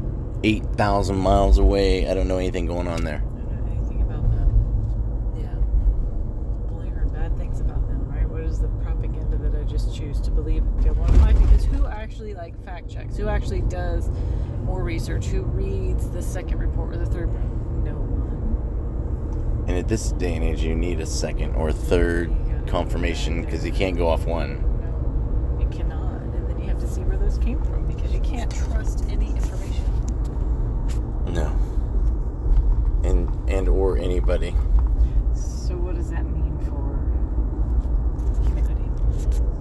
eight 0.44 0.64
thousand 0.76 1.18
miles 1.18 1.58
away. 1.58 2.08
I 2.08 2.14
don't 2.14 2.28
know 2.28 2.38
anything 2.38 2.68
going 2.68 2.88
on 2.88 3.04
there. 3.04 3.16
I 3.16 3.40
don't 3.40 3.66
know 3.66 3.72
anything 3.72 4.02
about 4.04 4.32
that. 4.32 5.42
Yeah. 5.42 6.72
Only 6.72 6.90
heard 6.90 7.12
bad 7.12 7.36
things 7.36 7.62
about 7.62 7.88
them, 7.88 8.08
right? 8.08 8.30
What 8.30 8.44
is 8.44 8.60
the 8.60 8.68
propaganda 8.84 9.38
that 9.38 9.60
I 9.60 9.64
just 9.64 9.96
choose 9.96 10.22
to 10.22 10.30
believe 10.30 10.62
and 10.62 10.84
feel 10.84 10.94
more 10.94 11.08
like? 11.08 11.40
Because 11.42 11.66
who 11.66 11.88
actually 11.88 12.36
like 12.36 12.64
fact 12.64 12.90
checks? 12.90 13.18
Who 13.18 13.28
actually 13.28 13.62
does 13.62 14.12
more 14.66 14.84
research? 14.84 15.26
Who 15.26 15.42
reads 15.42 16.12
the 16.12 16.22
second 16.22 16.60
report 16.60 16.94
or 16.94 16.98
the 16.98 17.08
third? 17.08 17.34
One. 17.34 17.61
And 19.72 19.80
at 19.80 19.88
this 19.88 20.12
day 20.12 20.36
and 20.36 20.44
age, 20.44 20.62
you 20.62 20.76
need 20.76 21.00
a 21.00 21.06
second 21.06 21.56
or 21.56 21.72
third 21.72 22.30
confirmation 22.68 23.42
because 23.42 23.66
you 23.66 23.72
can't 23.72 23.96
go 23.96 24.10
off 24.10 24.26
one. 24.26 24.60
No, 24.82 25.60
you 25.62 25.70
cannot. 25.70 26.24
And 26.24 26.50
then 26.50 26.60
you 26.60 26.68
have 26.68 26.78
to 26.80 26.88
see 26.90 27.00
where 27.04 27.16
those 27.18 27.38
came 27.38 27.64
from 27.64 27.88
because 27.88 28.14
you 28.14 28.20
can't 28.20 28.54
trust 28.54 29.06
any 29.08 29.30
information. 29.30 29.86
No. 31.28 31.58
And 33.06 33.30
and 33.50 33.70
or 33.70 33.98
anybody. 33.98 34.52
So 35.34 35.78
what 35.78 35.96
does 35.96 36.10
that 36.10 36.26
mean 36.26 36.58
for 36.66 37.00
humanity? 38.44 38.92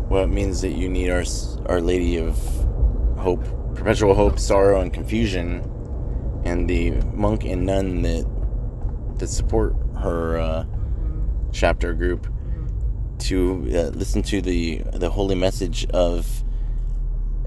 Well, 0.09 0.25
it 0.25 0.31
means 0.31 0.61
that 0.63 0.73
you 0.73 0.89
need 0.89 1.11
our 1.11 1.23
Our 1.67 1.81
Lady 1.81 2.17
of 2.17 2.37
Hope, 3.17 3.45
perpetual 3.77 4.17
hope, 4.17 4.41
sorrow, 4.41 4.81
and 4.81 4.93
confusion, 4.93 5.63
and 6.45 6.69
the 6.69 7.01
monk 7.15 7.45
and 7.45 7.65
nun 7.65 8.03
that 8.03 8.27
that 9.19 9.29
support 9.29 9.77
her 10.01 10.39
uh, 10.39 10.65
chapter 11.53 11.95
group 11.95 12.27
to 13.19 13.69
uh, 13.73 13.97
listen 13.97 14.23
to 14.23 14.41
the 14.41 14.79
the 14.95 15.11
holy 15.11 15.35
message 15.35 15.87
of 15.91 16.43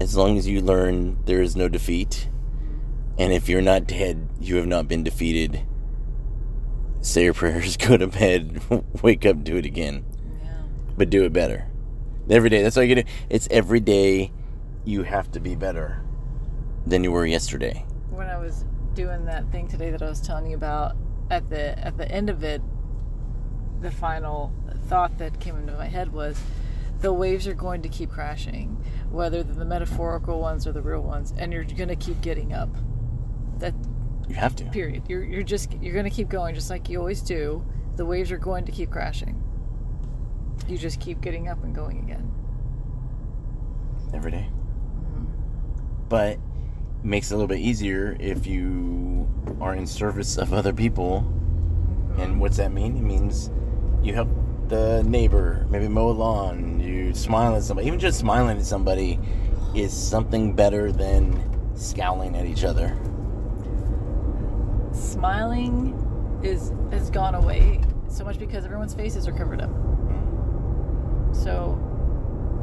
as 0.00 0.16
long 0.16 0.38
as 0.38 0.46
you 0.46 0.60
learn 0.60 1.18
there 1.24 1.42
is 1.42 1.56
no 1.56 1.68
defeat. 1.68 2.28
And 3.18 3.32
if 3.32 3.48
you're 3.48 3.62
not 3.62 3.86
dead 3.86 4.28
you 4.40 4.56
have 4.56 4.66
not 4.66 4.88
been 4.88 5.04
defeated. 5.04 5.62
Say 7.00 7.24
your 7.24 7.34
prayers 7.42 7.76
go 7.76 7.96
to 7.96 8.06
bed 8.06 8.62
wake 9.02 9.26
up 9.26 9.42
do 9.44 9.56
it 9.56 9.66
again. 9.66 10.04
Yeah. 10.42 10.62
but 10.96 11.10
do 11.10 11.24
it 11.24 11.32
better. 11.32 11.66
Every 12.30 12.48
day 12.50 12.62
that's 12.62 12.76
all 12.76 12.84
you 12.84 12.94
do. 12.96 13.04
It's 13.28 13.48
every 13.50 13.80
day 13.80 14.32
you 14.84 15.02
have 15.02 15.30
to 15.32 15.40
be 15.40 15.54
better 15.54 16.02
than 16.86 17.02
you 17.02 17.12
were 17.12 17.26
yesterday. 17.26 17.84
When 18.10 18.28
I 18.28 18.38
was 18.38 18.64
doing 18.94 19.24
that 19.24 19.50
thing 19.50 19.66
today 19.66 19.90
that 19.90 20.02
I 20.02 20.08
was 20.08 20.20
telling 20.20 20.46
you 20.46 20.56
about 20.56 20.96
at 21.30 21.48
the 21.50 21.78
at 21.78 21.96
the 21.96 22.10
end 22.10 22.30
of 22.30 22.44
it 22.44 22.62
the 23.80 23.90
final 23.90 24.52
thought 24.86 25.18
that 25.18 25.40
came 25.40 25.56
into 25.56 25.72
my 25.74 25.86
head 25.86 26.12
was 26.12 26.40
the 27.00 27.12
waves 27.12 27.46
are 27.46 27.54
going 27.54 27.82
to 27.82 27.88
keep 27.88 28.10
crashing 28.10 28.82
whether 29.10 29.42
they're 29.42 29.54
the 29.54 29.64
metaphorical 29.64 30.40
ones 30.40 30.66
or 30.66 30.72
the 30.72 30.82
real 30.82 31.02
ones 31.02 31.32
and 31.38 31.52
you're 31.52 31.64
going 31.64 31.88
to 31.88 31.96
keep 31.96 32.20
getting 32.20 32.52
up. 32.52 32.68
That 33.58 33.74
you 34.28 34.34
have 34.34 34.56
to. 34.56 34.64
Period. 34.64 35.04
You're 35.08 35.22
you're 35.22 35.42
just 35.42 35.72
you're 35.80 35.92
going 35.92 36.04
to 36.04 36.10
keep 36.10 36.28
going 36.28 36.54
just 36.54 36.70
like 36.70 36.88
you 36.88 36.98
always 36.98 37.22
do. 37.22 37.64
The 37.96 38.04
waves 38.04 38.32
are 38.32 38.38
going 38.38 38.64
to 38.64 38.72
keep 38.72 38.90
crashing. 38.90 39.40
You 40.66 40.76
just 40.76 41.00
keep 41.00 41.20
getting 41.20 41.48
up 41.48 41.62
and 41.62 41.74
going 41.74 41.98
again. 42.00 42.32
Every 44.12 44.30
day. 44.30 44.48
Mm-hmm. 44.48 45.24
But 46.08 46.32
it 46.32 46.40
makes 47.04 47.30
it 47.30 47.34
a 47.34 47.36
little 47.36 47.48
bit 47.48 47.60
easier 47.60 48.16
if 48.18 48.46
you 48.46 49.28
are 49.60 49.74
in 49.74 49.86
service 49.86 50.38
of 50.38 50.52
other 50.52 50.72
people. 50.72 51.18
And 52.18 52.40
what's 52.40 52.56
that 52.56 52.72
mean? 52.72 52.96
It 52.96 53.02
means 53.02 53.50
you 54.02 54.14
help 54.14 54.28
the 54.68 55.02
neighbor, 55.04 55.66
maybe 55.68 55.88
mow 55.88 56.08
a 56.08 56.12
lawn, 56.12 56.80
you 56.80 57.14
smile 57.14 57.54
at 57.56 57.62
somebody. 57.62 57.86
Even 57.88 57.98
just 57.98 58.18
smiling 58.18 58.58
at 58.58 58.64
somebody 58.64 59.18
is 59.74 59.92
something 59.92 60.54
better 60.54 60.90
than 60.92 61.76
scowling 61.76 62.36
at 62.36 62.46
each 62.46 62.64
other. 62.64 62.96
smiling 64.92 66.00
is 66.42 66.72
has 66.90 67.10
gone 67.10 67.34
away 67.34 67.80
so 68.08 68.24
much 68.24 68.38
because 68.38 68.64
everyone's 68.64 68.94
faces 68.94 69.26
are 69.26 69.32
covered 69.32 69.60
up. 69.60 69.70
So 71.32 71.78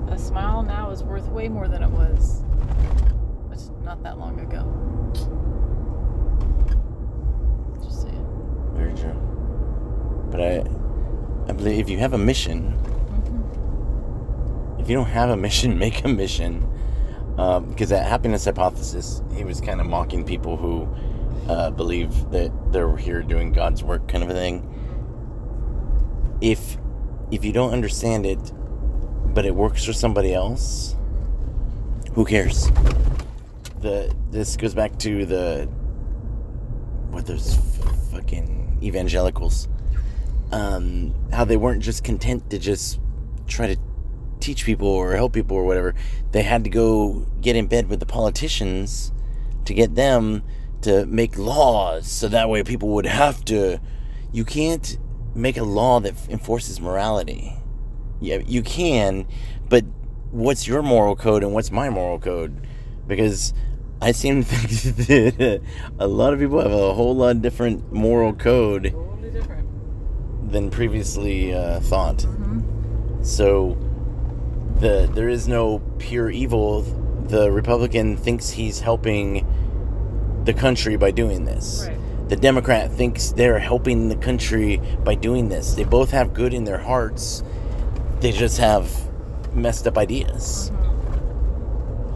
a 0.10 0.18
smile 0.18 0.64
now 0.64 0.92
is 0.92 1.04
worth 1.04 1.28
way 1.28 1.50
more 1.50 1.68
than 1.68 1.84
it 1.84 1.90
was 1.90 2.44
not 3.84 4.04
that 4.04 4.18
long 4.18 4.40
ago. 4.40 4.64
Just 7.84 8.02
saying. 8.04 8.72
Very 8.74 8.94
true. 8.94 9.14
But 10.30 10.42
I, 10.42 10.64
I 11.50 11.54
believe 11.54 11.80
if 11.80 11.90
you 11.90 11.98
have 11.98 12.14
a 12.14 12.18
mission, 12.18 12.78
if 14.80 14.90
you 14.90 14.96
don't 14.96 15.08
have 15.08 15.30
a 15.30 15.38
mission, 15.38 15.78
make 15.86 16.04
a 16.06 16.08
mission. 16.08 16.68
Um, 17.38 17.70
because 17.70 17.90
that 17.90 18.06
happiness 18.08 18.46
hypothesis, 18.46 19.22
he 19.34 19.44
was 19.44 19.62
kind 19.62 19.80
of 19.80 19.88
mocking 19.88 20.26
people 20.26 20.58
who 20.58 20.88
uh, 21.50 21.72
believe 21.72 22.30
that 22.32 22.52
they're 22.72 22.98
here 22.98 23.24
doing 23.24 23.52
God's 23.52 23.84
work, 23.84 24.08
kind 24.08 24.24
of 24.24 24.30
a 24.30 24.34
thing. 24.34 24.68
If 26.42 26.78
if 27.32 27.46
you 27.46 27.54
don't 27.54 27.72
understand 27.72 28.26
it, 28.26 28.52
but 29.34 29.46
it 29.46 29.56
works 29.56 29.86
for 29.86 29.94
somebody 29.94 30.34
else, 30.34 30.96
who 32.14 32.26
cares? 32.26 32.70
The 33.82 34.16
this 34.30 34.56
goes 34.58 34.74
back 34.74 34.98
to 35.00 35.26
the 35.26 35.66
what 37.10 37.26
those 37.26 37.56
fucking 38.12 38.80
evangelicals, 38.84 39.68
um, 40.52 41.14
how 41.34 41.46
they 41.46 41.58
weren't 41.58 41.84
just 41.84 42.04
content 42.04 42.50
to 42.52 42.60
just 42.60 43.00
try 43.48 43.68
to 43.68 43.78
teach 44.40 44.66
people 44.66 44.88
or 44.88 45.16
help 45.16 45.34
people 45.34 45.58
or 45.58 45.66
whatever. 45.66 45.96
They 46.32 46.44
had 46.44 46.64
to 46.64 46.70
go 46.70 47.26
get 47.42 47.56
in 47.56 47.68
bed 47.68 47.90
with 47.90 48.00
the 48.00 48.06
politicians 48.06 49.12
to 49.66 49.74
get 49.74 49.96
them 49.96 50.44
to 50.82 51.06
make 51.06 51.38
laws 51.38 52.08
so 52.08 52.28
that 52.28 52.50
way 52.50 52.64
people 52.64 52.90
would 52.90 53.06
have 53.06 53.46
to. 53.46 53.80
You 54.32 54.46
can't 54.46 54.98
make 55.36 55.58
a 55.58 55.64
law 55.64 56.00
that 56.00 56.16
enforces 56.30 56.82
morality. 56.82 57.54
Yeah, 58.20 58.40
you 58.46 58.62
can, 58.62 59.28
but 59.70 59.86
what's 60.32 60.68
your 60.68 60.82
moral 60.82 61.16
code 61.16 61.44
and 61.44 61.54
what's 61.54 61.72
my 61.72 61.90
moral 61.90 62.20
code? 62.20 62.68
Because 63.08 63.54
I 64.02 64.12
seem 64.12 64.44
to 64.44 64.50
think 64.50 64.96
that 65.08 65.62
a 66.00 66.08
lot 66.08 66.34
of 66.34 66.40
people 66.40 66.60
have 66.60 66.72
a 66.72 66.94
whole 66.94 67.16
lot 67.16 67.42
different 67.42 67.92
moral 67.92 68.34
code 68.34 68.92
Totally 68.92 69.30
different. 69.32 70.52
than 70.52 70.72
previously 70.72 71.54
uh, 71.54 71.80
thought. 71.82 72.18
Mm-hmm. 72.18 73.24
So 73.24 73.78
the 74.80 75.10
there 75.14 75.30
is 75.30 75.48
no 75.48 75.80
pure 76.00 76.32
evil. 76.32 76.82
The 76.82 77.52
Republican 77.52 78.18
thinks 78.18 78.50
he's 78.50 78.80
helping 78.80 79.46
the 80.46 80.54
country 80.54 80.96
by 80.98 81.12
doing 81.12 81.46
this. 81.46 81.86
Right. 81.88 82.30
The 82.30 82.36
Democrat 82.38 82.92
thinks 82.92 83.32
they're 83.32 83.60
helping 83.60 84.10
the 84.10 84.16
country 84.16 84.82
by 85.04 85.16
doing 85.16 85.50
this. 85.50 85.76
They 85.76 85.84
both 85.84 86.12
have 86.12 86.34
good 86.34 86.54
in 86.54 86.64
their 86.64 86.80
hearts. 86.80 87.44
They 88.22 88.32
just 88.32 88.58
have 88.58 88.90
messed 89.54 89.86
up 89.86 89.98
ideas. 89.98 90.72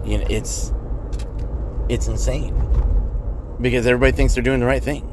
You 0.05 0.19
know, 0.19 0.25
it's 0.29 0.71
it's 1.89 2.07
insane. 2.07 2.53
Because 3.61 3.85
everybody 3.87 4.11
thinks 4.11 4.33
they're 4.33 4.43
doing 4.43 4.59
the 4.59 4.65
right 4.65 4.83
thing. 4.83 5.11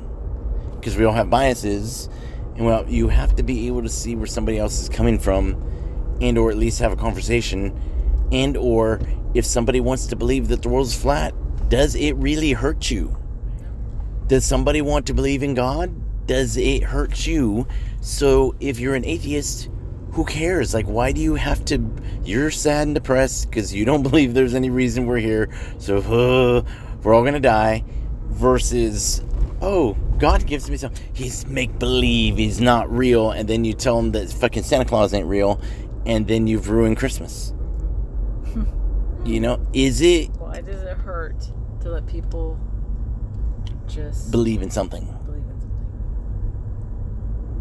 Because 0.74 0.96
we 0.96 1.04
all 1.04 1.12
have 1.12 1.30
biases 1.30 2.08
and 2.56 2.66
well 2.66 2.88
you 2.88 3.08
have 3.08 3.34
to 3.36 3.42
be 3.42 3.66
able 3.66 3.82
to 3.82 3.88
see 3.88 4.14
where 4.14 4.26
somebody 4.26 4.58
else 4.58 4.80
is 4.80 4.88
coming 4.88 5.18
from 5.18 5.56
and 6.20 6.36
or 6.36 6.50
at 6.50 6.56
least 6.56 6.80
have 6.80 6.92
a 6.92 6.96
conversation 6.96 7.78
and 8.30 8.56
or 8.56 9.00
if 9.34 9.46
somebody 9.46 9.80
wants 9.80 10.06
to 10.06 10.16
believe 10.16 10.48
that 10.48 10.62
the 10.62 10.68
world's 10.68 10.94
flat 10.94 11.34
does 11.68 11.94
it 11.94 12.12
really 12.16 12.52
hurt 12.52 12.90
you? 12.90 13.16
Does 14.26 14.44
somebody 14.44 14.82
want 14.82 15.06
to 15.06 15.14
believe 15.14 15.42
in 15.42 15.54
god? 15.54 15.90
Does 16.26 16.58
it 16.58 16.82
hurt 16.82 17.26
you? 17.26 17.66
So 18.02 18.54
if 18.60 18.78
you're 18.78 18.94
an 18.94 19.06
atheist 19.06 19.70
who 20.12 20.24
cares? 20.24 20.74
Like, 20.74 20.86
why 20.86 21.12
do 21.12 21.20
you 21.20 21.34
have 21.34 21.64
to? 21.66 21.84
You're 22.24 22.50
sad 22.50 22.86
and 22.86 22.94
depressed 22.94 23.48
because 23.48 23.74
you 23.74 23.84
don't 23.84 24.02
believe 24.08 24.34
there's 24.34 24.54
any 24.54 24.70
reason 24.70 25.06
we're 25.06 25.18
here. 25.18 25.48
So 25.78 25.98
uh, 25.98 26.70
we're 27.02 27.14
all 27.14 27.24
gonna 27.24 27.40
die. 27.40 27.84
Versus, 28.28 29.22
oh, 29.60 29.92
God 30.18 30.46
gives 30.46 30.70
me 30.70 30.78
some. 30.78 30.92
He's 31.12 31.46
make 31.46 31.78
believe. 31.78 32.38
He's 32.38 32.60
not 32.60 32.90
real. 32.90 33.30
And 33.30 33.46
then 33.46 33.64
you 33.64 33.74
tell 33.74 33.98
him 33.98 34.12
that 34.12 34.30
fucking 34.30 34.62
Santa 34.62 34.86
Claus 34.86 35.12
ain't 35.12 35.26
real, 35.26 35.60
and 36.06 36.26
then 36.26 36.46
you've 36.46 36.70
ruined 36.70 36.96
Christmas. 36.96 37.52
you 39.24 39.40
know, 39.40 39.64
is 39.74 40.00
it 40.00 40.30
Why 40.38 40.62
does 40.62 40.82
it 40.82 40.96
hurt 40.96 41.40
to 41.82 41.90
let 41.90 42.06
people 42.06 42.58
just 43.86 44.30
believe 44.30 44.62
in 44.62 44.70
something? 44.70 45.04
believe 45.04 45.10
in 45.10 45.10
something? 45.10 45.21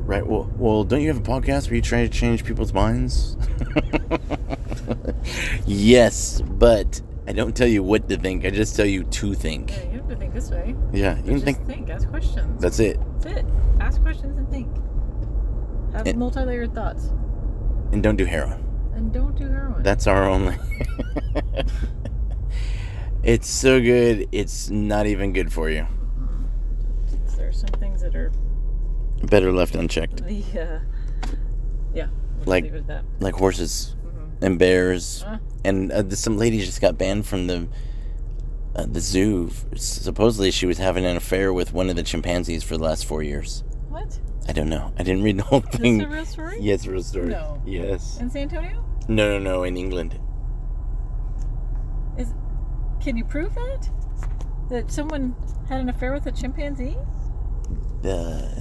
Right. 0.03 0.25
Well, 0.25 0.51
well, 0.57 0.83
don't 0.83 1.01
you 1.01 1.07
have 1.07 1.17
a 1.17 1.21
podcast 1.21 1.67
where 1.67 1.75
you 1.75 1.81
try 1.81 2.01
to 2.01 2.09
change 2.09 2.43
people's 2.43 2.73
minds? 2.73 3.37
yes, 5.65 6.41
but 6.41 7.01
I 7.27 7.33
don't 7.33 7.55
tell 7.55 7.67
you 7.67 7.83
what 7.83 8.09
to 8.09 8.17
think. 8.17 8.45
I 8.45 8.49
just 8.49 8.75
tell 8.75 8.85
you 8.85 9.03
to 9.03 9.33
think. 9.33 9.71
Yeah, 9.71 9.83
you 9.83 9.97
have 9.99 10.09
to 10.09 10.15
think 10.15 10.33
this 10.33 10.49
way. 10.51 10.75
Yeah, 10.91 11.17
you 11.17 11.23
can 11.23 11.33
Just 11.33 11.45
think. 11.45 11.65
think. 11.65 11.89
Ask 11.89 12.09
questions. 12.09 12.61
That's 12.61 12.79
it. 12.79 12.99
That's 13.21 13.37
it. 13.39 13.45
Ask 13.79 14.01
questions 14.01 14.37
and 14.37 14.49
think. 14.49 14.67
Have 15.93 16.07
And- 16.07 16.19
multi-layered 16.19 16.73
thoughts, 16.73 17.09
And 17.91 18.01
don't 18.03 18.15
do 18.17 18.25
heroin. 18.25 18.63
and 18.95 19.13
don't 19.13 19.35
do 19.37 19.47
heroin. 19.47 19.83
That's 19.83 20.07
our 20.07 20.27
only. 20.27 20.55
it's 23.23 23.49
so 23.49 23.79
good. 23.79 24.27
It's 24.31 24.69
not 24.69 25.05
even 25.05 25.31
good 25.33 25.53
for 25.53 25.69
you. 25.69 25.83
Mm-hmm. 25.83 27.37
there 27.37 27.47
are 27.49 27.53
some 27.53 27.69
things 27.79 28.01
that 28.01 28.15
are 28.15 28.31
Better 29.23 29.51
left 29.51 29.75
unchecked. 29.75 30.21
uh, 30.21 30.27
yeah. 30.53 30.79
We'll 31.93 32.45
Like- 32.45 32.63
leave 32.65 32.75
it 32.75 32.77
at 32.79 32.87
that. 32.87 33.03
Like 33.19 33.35
horses 33.35 33.95
Mhm. 34.05 34.41
and 34.45 34.59
bears. 34.59 35.21
Huh? 35.27 35.37
And 35.63 35.91
uh, 35.91 36.09
some 36.15 36.37
lady 36.37 36.59
just 36.59 36.81
got 36.81 36.97
banned 36.97 37.25
from 37.27 37.47
the 37.47 37.67
uh, 38.75 38.85
the 38.89 38.99
zoo. 39.01 39.51
Supposedly, 39.75 40.49
she 40.51 40.65
was 40.65 40.77
having 40.77 41.05
an 41.05 41.17
affair 41.17 41.51
with 41.53 41.73
one 41.73 41.89
of 41.89 41.95
the 41.97 42.03
chimpanzees 42.03 42.63
for 42.63 42.77
the 42.77 42.83
last 42.83 43.05
four 43.05 43.21
years. 43.21 43.63
What? 43.89 44.17
I 44.47 44.53
don't 44.53 44.69
know. 44.69 44.91
I 44.97 45.03
didn't 45.03 45.23
read 45.23 45.37
the 45.37 45.43
whole 45.43 45.59
thing. 45.59 46.01
Is 46.01 46.07
this 46.07 46.07
a 46.07 46.15
real 46.15 46.25
story? 46.25 46.57
Yes, 46.61 46.87
real 46.87 47.03
story. 47.03 47.29
No. 47.29 47.61
Yes. 47.65 48.17
In 48.19 48.29
San 48.29 48.43
Antonio? 48.43 48.83
No, 49.07 49.37
no, 49.37 49.39
no. 49.39 49.63
In 49.63 49.77
England. 49.77 50.17
Is 52.17 52.33
can 53.01 53.17
you 53.17 53.23
prove 53.25 53.53
that? 53.55 53.89
That 54.69 54.91
someone 54.91 55.35
had 55.67 55.79
an 55.81 55.89
affair 55.89 56.13
with 56.13 56.25
a 56.27 56.31
chimpanzee? 56.31 56.95
The 58.01 58.60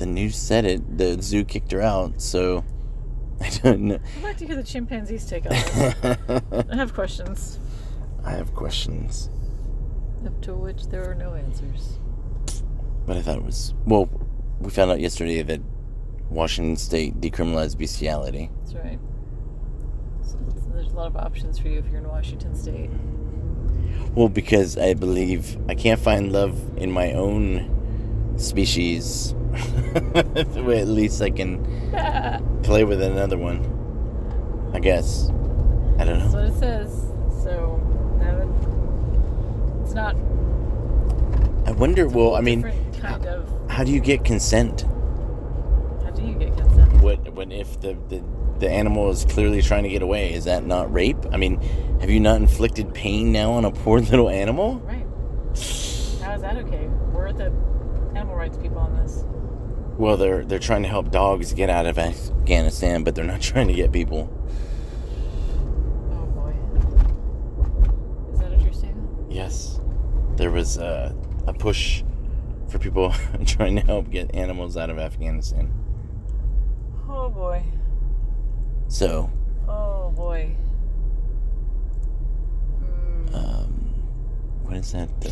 the 0.00 0.06
news 0.06 0.34
said 0.34 0.64
it. 0.64 0.98
The 0.98 1.20
zoo 1.22 1.44
kicked 1.44 1.70
her 1.72 1.82
out. 1.82 2.20
So 2.20 2.64
I 3.40 3.50
don't 3.62 3.82
know. 3.82 3.98
I'd 4.16 4.22
like 4.24 4.38
to 4.38 4.46
hear 4.46 4.56
the 4.56 4.64
chimpanzees 4.64 5.26
take 5.26 5.44
on 5.44 5.52
this. 5.52 6.64
I 6.70 6.74
have 6.76 6.92
questions, 6.92 7.58
I 8.24 8.32
have 8.32 8.54
questions, 8.54 9.30
up 10.26 10.40
to 10.42 10.54
which 10.54 10.88
there 10.88 11.08
are 11.08 11.14
no 11.14 11.34
answers. 11.34 11.98
but 13.06 13.16
I 13.16 13.22
thought 13.22 13.36
it 13.36 13.44
was 13.44 13.74
well. 13.86 14.08
We 14.60 14.70
found 14.70 14.90
out 14.90 15.00
yesterday 15.00 15.40
that 15.42 15.60
Washington 16.28 16.76
State 16.76 17.20
decriminalized 17.20 17.78
bestiality. 17.78 18.50
That's 18.60 18.74
right. 18.74 18.98
So 20.22 20.38
so 20.54 20.70
there's 20.74 20.92
a 20.92 20.96
lot 20.96 21.06
of 21.06 21.16
options 21.16 21.58
for 21.58 21.68
you 21.68 21.78
if 21.78 21.86
you're 21.88 22.00
in 22.00 22.08
Washington 22.08 22.54
State. 22.54 22.90
Well, 24.14 24.28
because 24.28 24.76
I 24.76 24.94
believe 24.94 25.56
I 25.68 25.74
can't 25.74 26.00
find 26.00 26.32
love 26.32 26.58
in 26.78 26.90
my 26.90 27.12
own 27.12 28.34
species. 28.36 29.34
at 30.14 30.88
least 30.88 31.20
I 31.22 31.30
can 31.30 31.64
play 32.62 32.84
with 32.84 33.02
another 33.02 33.36
one. 33.36 33.78
I 34.74 34.78
guess. 34.78 35.28
I 35.98 36.04
don't 36.04 36.18
know. 36.18 36.28
That's 36.28 36.34
what 36.34 36.44
it 36.44 36.58
says. 36.58 36.92
So 37.42 37.80
that 38.20 38.46
it's 39.82 39.94
not. 39.94 40.14
I 41.66 41.72
wonder. 41.72 42.08
Well, 42.08 42.36
I 42.36 42.40
mean, 42.40 42.62
kind 43.00 43.26
of. 43.26 43.48
how 43.70 43.84
do 43.84 43.92
you 43.92 44.00
get 44.00 44.24
consent? 44.24 44.82
How 46.04 46.10
do 46.10 46.22
you 46.22 46.34
get 46.34 46.56
consent? 46.56 46.92
What? 47.02 47.32
When 47.34 47.50
if 47.50 47.80
the 47.80 47.96
the 48.08 48.22
the 48.60 48.70
animal 48.70 49.10
is 49.10 49.24
clearly 49.24 49.62
trying 49.62 49.82
to 49.82 49.88
get 49.88 50.02
away? 50.02 50.32
Is 50.32 50.44
that 50.44 50.64
not 50.64 50.92
rape? 50.92 51.18
I 51.32 51.36
mean, 51.36 51.60
have 52.00 52.10
you 52.10 52.20
not 52.20 52.36
inflicted 52.36 52.94
pain 52.94 53.32
now 53.32 53.52
on 53.52 53.64
a 53.64 53.70
poor 53.70 53.98
little 54.12 54.28
animal? 54.28 54.76
Right. 54.80 55.06
How 56.22 56.34
is 56.34 56.42
that 56.42 56.56
okay? 56.58 56.86
We're 57.12 57.28
at 57.28 57.38
the 57.38 57.50
animal 58.16 58.34
rights 58.36 58.56
people 58.58 58.78
on 58.78 58.96
this. 58.96 59.24
Well, 59.98 60.16
they're 60.16 60.44
they're 60.44 60.58
trying 60.58 60.82
to 60.82 60.88
help 60.88 61.10
dogs 61.10 61.52
get 61.52 61.68
out 61.70 61.86
of 61.86 61.98
Afghanistan, 61.98 63.04
but 63.04 63.14
they're 63.14 63.24
not 63.24 63.40
trying 63.50 63.68
to 63.68 63.74
get 63.74 63.92
people. 63.92 64.28
Oh 66.12 66.26
boy. 66.26 66.54
Is 68.32 68.38
that 68.40 68.50
what 68.50 68.60
you're 68.62 68.72
saying? 68.72 69.26
Yes, 69.28 69.80
there 70.36 70.50
was 70.50 70.78
a, 70.78 71.14
a 71.46 71.52
push 71.52 72.02
for 72.68 72.78
people 72.78 73.12
trying 73.46 73.76
to 73.76 73.82
help 73.82 74.10
get 74.10 74.34
animals 74.34 74.76
out 74.76 74.90
of 74.90 74.98
Afghanistan. 74.98 75.72
Oh 77.08 77.28
boy. 77.28 77.62
So, 78.88 79.30
Oh 79.68 80.10
boy. 80.16 80.56
Mm, 82.82 83.34
um, 83.34 83.72
what 84.62 84.76
is 84.76 84.92
that? 84.92 85.08
Uh, 85.24 85.28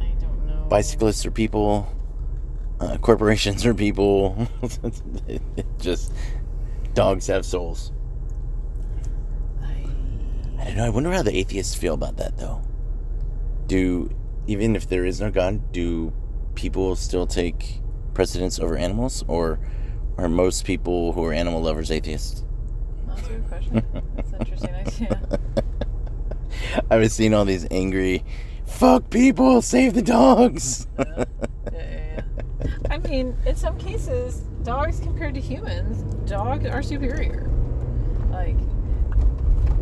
I 0.00 0.14
don't 0.20 0.46
know. 0.46 0.64
bicyclists 0.68 1.26
or 1.26 1.30
people. 1.30 1.88
Uh, 2.82 2.98
corporations 2.98 3.64
are 3.64 3.74
people. 3.74 4.48
Just 5.78 6.12
dogs 6.94 7.28
have 7.28 7.46
souls. 7.46 7.92
I, 9.62 9.86
I 10.58 10.64
don't 10.64 10.76
know. 10.76 10.86
I 10.86 10.88
wonder 10.88 11.12
how 11.12 11.22
the 11.22 11.36
atheists 11.36 11.76
feel 11.76 11.94
about 11.94 12.16
that, 12.16 12.38
though. 12.38 12.60
Do 13.68 14.10
even 14.48 14.74
if 14.74 14.88
there 14.88 15.04
is 15.04 15.20
no 15.20 15.30
God, 15.30 15.70
do 15.70 16.12
people 16.56 16.96
still 16.96 17.24
take 17.24 17.80
precedence 18.14 18.58
over 18.58 18.76
animals, 18.76 19.22
or 19.28 19.60
are 20.18 20.28
most 20.28 20.64
people 20.64 21.12
who 21.12 21.24
are 21.24 21.32
animal 21.32 21.62
lovers 21.62 21.92
atheists? 21.92 22.42
that's 23.06 23.22
a 23.22 23.28
good 23.28 23.48
question. 23.48 23.86
That's 24.16 24.32
interesting 24.32 24.74
idea. 24.74 25.38
I 26.90 26.96
was 26.96 27.12
seeing 27.12 27.32
all 27.32 27.44
these 27.44 27.64
angry, 27.70 28.24
fuck 28.66 29.08
people, 29.08 29.62
save 29.62 29.94
the 29.94 30.02
dogs. 30.02 30.88
Yeah, 30.98 31.24
yeah. 31.72 31.91
I 32.90 32.98
mean, 32.98 33.36
in 33.46 33.56
some 33.56 33.78
cases, 33.78 34.40
dogs 34.62 35.00
compared 35.00 35.34
to 35.34 35.40
humans, 35.40 36.02
dogs 36.28 36.66
are 36.66 36.82
superior. 36.82 37.48
Like, 38.30 38.56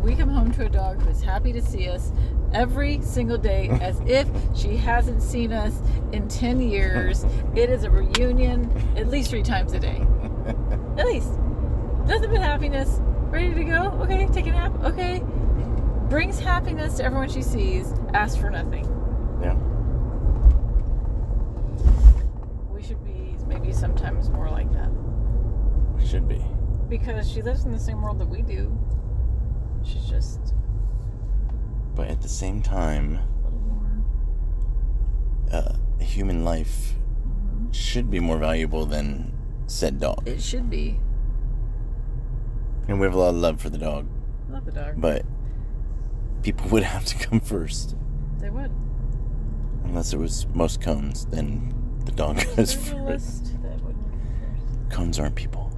we 0.01 0.15
come 0.15 0.29
home 0.29 0.51
to 0.53 0.65
a 0.65 0.69
dog 0.69 1.01
who's 1.03 1.21
happy 1.21 1.53
to 1.53 1.61
see 1.61 1.87
us 1.87 2.11
every 2.53 3.01
single 3.01 3.37
day 3.37 3.69
as 3.81 3.99
if 4.01 4.27
she 4.55 4.75
hasn't 4.77 5.21
seen 5.21 5.53
us 5.53 5.81
in 6.11 6.27
10 6.27 6.61
years. 6.61 7.23
It 7.55 7.69
is 7.69 7.83
a 7.83 7.89
reunion 7.91 8.69
at 8.97 9.07
least 9.09 9.29
three 9.29 9.43
times 9.43 9.73
a 9.73 9.79
day. 9.79 10.05
At 10.97 11.05
least. 11.05 11.31
Nothing 12.05 12.31
but 12.31 12.41
happiness. 12.41 12.97
Ready 13.29 13.53
to 13.53 13.63
go? 13.63 13.83
Okay, 14.01 14.27
take 14.27 14.47
a 14.47 14.51
nap. 14.51 14.73
Okay. 14.83 15.21
Brings 16.09 16.37
happiness 16.39 16.97
to 16.97 17.05
everyone 17.05 17.29
she 17.29 17.41
sees. 17.41 17.93
Asks 18.13 18.35
for 18.35 18.49
nothing. 18.49 18.83
yeah. 19.41 19.53
We 22.69 22.83
should 22.83 22.97
be 23.61 23.71
sometimes 23.73 24.29
more 24.29 24.49
like 24.49 24.71
that. 24.73 24.89
Should 26.05 26.27
be. 26.27 26.43
Because 26.89 27.29
she 27.29 27.41
lives 27.41 27.63
in 27.65 27.71
the 27.71 27.79
same 27.79 28.01
world 28.01 28.19
that 28.19 28.27
we 28.29 28.41
do. 28.41 28.77
She's 29.83 30.05
just 30.05 30.53
But 31.95 32.07
at 32.07 32.21
the 32.21 32.29
same 32.29 32.61
time, 32.61 33.15
a 33.41 33.45
little 33.45 33.59
more. 33.59 33.91
uh, 35.51 35.75
human 36.03 36.43
life 36.43 36.95
Mhm. 37.27 37.73
should 37.73 38.09
be 38.09 38.19
more 38.19 38.37
valuable 38.37 38.85
than 38.85 39.33
said 39.67 39.99
dog. 39.99 40.27
It 40.27 40.41
should 40.41 40.69
be. 40.69 40.99
And 42.87 42.99
we 42.99 43.05
have 43.05 43.13
a 43.13 43.17
lot 43.19 43.29
of 43.29 43.35
love 43.35 43.61
for 43.61 43.69
the 43.69 43.77
dog, 43.77 44.07
love 44.49 44.65
the 44.65 44.71
dog. 44.71 44.95
but 44.97 45.23
people 46.41 46.69
would 46.71 46.83
have 46.83 47.05
to 47.05 47.17
come 47.17 47.39
first. 47.39 47.95
they 48.39 48.49
would. 48.49 48.71
Unless 49.85 50.13
it 50.13 50.17
was 50.19 50.47
most 50.53 50.81
cones, 50.81 51.25
then 51.27 51.73
the 52.05 52.11
dog 52.11 52.37
goes 52.37 52.55
There's 52.55 52.73
first. 52.73 53.61
that 53.63 53.81
would 53.83 53.95
come 54.89 55.05
Cones 55.05 55.19
aren't 55.19 55.35
people. 55.35 55.71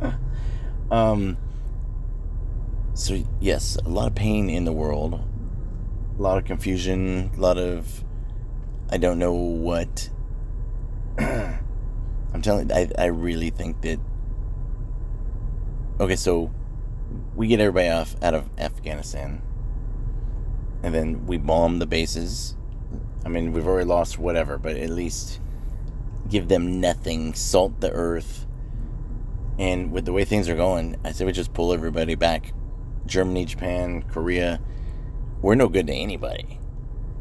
um. 0.90 1.36
So 2.94 3.24
yes, 3.40 3.76
a 3.84 3.88
lot 3.88 4.06
of 4.06 4.14
pain 4.14 4.48
in 4.48 4.64
the 4.64 4.72
world, 4.72 5.20
a 6.16 6.22
lot 6.22 6.38
of 6.38 6.44
confusion, 6.44 7.30
a 7.36 7.40
lot 7.40 7.58
of 7.58 8.04
I 8.90 8.98
don't 8.98 9.18
know 9.18 9.32
what. 9.32 10.10
I'm 11.18 12.42
telling. 12.42 12.70
I 12.72 12.88
I 12.98 13.06
really 13.06 13.50
think 13.50 13.80
that. 13.82 13.98
Okay, 16.00 16.16
so 16.16 16.52
we 17.34 17.46
get 17.48 17.60
everybody 17.60 17.88
off 17.88 18.16
out 18.22 18.34
of 18.34 18.48
Afghanistan, 18.58 19.42
and 20.82 20.94
then 20.94 21.26
we 21.26 21.38
bomb 21.38 21.78
the 21.78 21.86
bases. 21.86 22.56
I 23.24 23.28
mean, 23.28 23.52
we've 23.52 23.66
already 23.66 23.86
lost 23.86 24.18
whatever, 24.18 24.58
but 24.58 24.76
at 24.76 24.90
least 24.90 25.40
give 26.28 26.48
them 26.48 26.80
nothing, 26.80 27.34
salt 27.34 27.80
the 27.80 27.90
earth, 27.90 28.46
And 29.58 29.92
with 29.92 30.04
the 30.04 30.12
way 30.12 30.24
things 30.24 30.48
are 30.48 30.56
going, 30.56 30.96
I 31.04 31.12
say 31.12 31.24
we 31.24 31.32
just 31.32 31.52
pull 31.52 31.72
everybody 31.72 32.16
back. 32.16 32.52
Germany, 33.06 33.44
Japan, 33.44 34.02
Korea. 34.02 34.60
We're 35.42 35.54
no 35.54 35.68
good 35.68 35.86
to 35.86 35.92
anybody. 35.92 36.58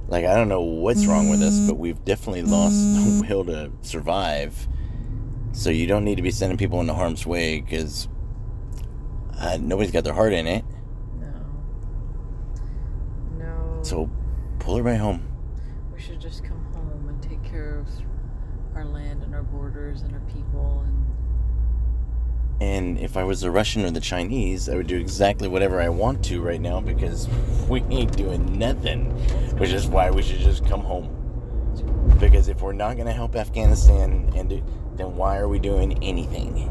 Like 0.07 0.25
I 0.25 0.33
don't 0.35 0.49
know 0.49 0.61
what's 0.61 1.05
wrong 1.05 1.29
with 1.29 1.41
us, 1.41 1.59
but 1.67 1.75
we've 1.77 2.03
definitely 2.03 2.41
lost 2.43 2.75
the 2.75 3.25
will 3.29 3.45
to 3.45 3.71
survive. 3.81 4.67
So 5.51 5.69
you 5.69 5.85
don't 5.85 6.03
need 6.03 6.15
to 6.15 6.21
be 6.21 6.31
sending 6.31 6.57
people 6.57 6.81
into 6.81 6.93
harm's 6.93 7.25
way 7.25 7.61
because 7.61 8.07
uh, 9.37 9.57
nobody's 9.61 9.91
got 9.91 10.03
their 10.03 10.13
heart 10.13 10.33
in 10.33 10.47
it. 10.47 10.65
No. 11.19 11.33
No. 13.37 13.79
So 13.83 14.09
pull 14.59 14.77
everybody 14.77 14.97
home. 14.97 15.27
we 15.93 16.01
should 16.01 16.19
just 16.19 16.43
come 16.43 16.63
home 16.73 17.07
and 17.07 17.21
take 17.21 17.43
care 17.43 17.79
of 17.79 17.87
our 18.75 18.85
land 18.85 19.21
and 19.23 19.32
our 19.43 19.51
borders 19.51 20.01
and 20.01 20.13
our 20.13 20.21
people 20.33 20.83
and 20.85 21.05
And 22.61 22.97
if 22.99 23.17
I 23.17 23.23
was 23.23 23.41
the 23.41 23.51
Russian 23.51 23.83
or 23.83 23.91
the 23.91 23.99
Chinese, 23.99 24.69
I 24.69 24.75
would 24.75 24.87
do 24.87 24.97
exactly 24.97 25.47
whatever 25.47 25.81
I 25.81 25.89
want 25.89 26.23
to 26.25 26.41
right 26.41 26.61
now 26.61 26.79
because 26.79 27.27
we 27.67 27.81
ain't 27.89 28.15
doing 28.15 28.57
nothing. 28.57 29.11
Which 29.57 29.71
is 29.71 29.87
why 29.87 30.11
we 30.11 30.21
should 30.21 30.39
just 30.39 30.65
come 30.65 30.81
home. 30.81 31.09
Because 32.19 32.47
if 32.47 32.61
we're 32.61 32.73
not 32.73 32.95
going 32.95 33.07
to 33.07 33.13
help 33.13 33.35
Afghanistan, 33.35 34.31
and 34.35 34.49
do, 34.49 34.63
then 34.95 35.15
why 35.15 35.37
are 35.37 35.47
we 35.47 35.59
doing 35.59 36.01
anything? 36.03 36.69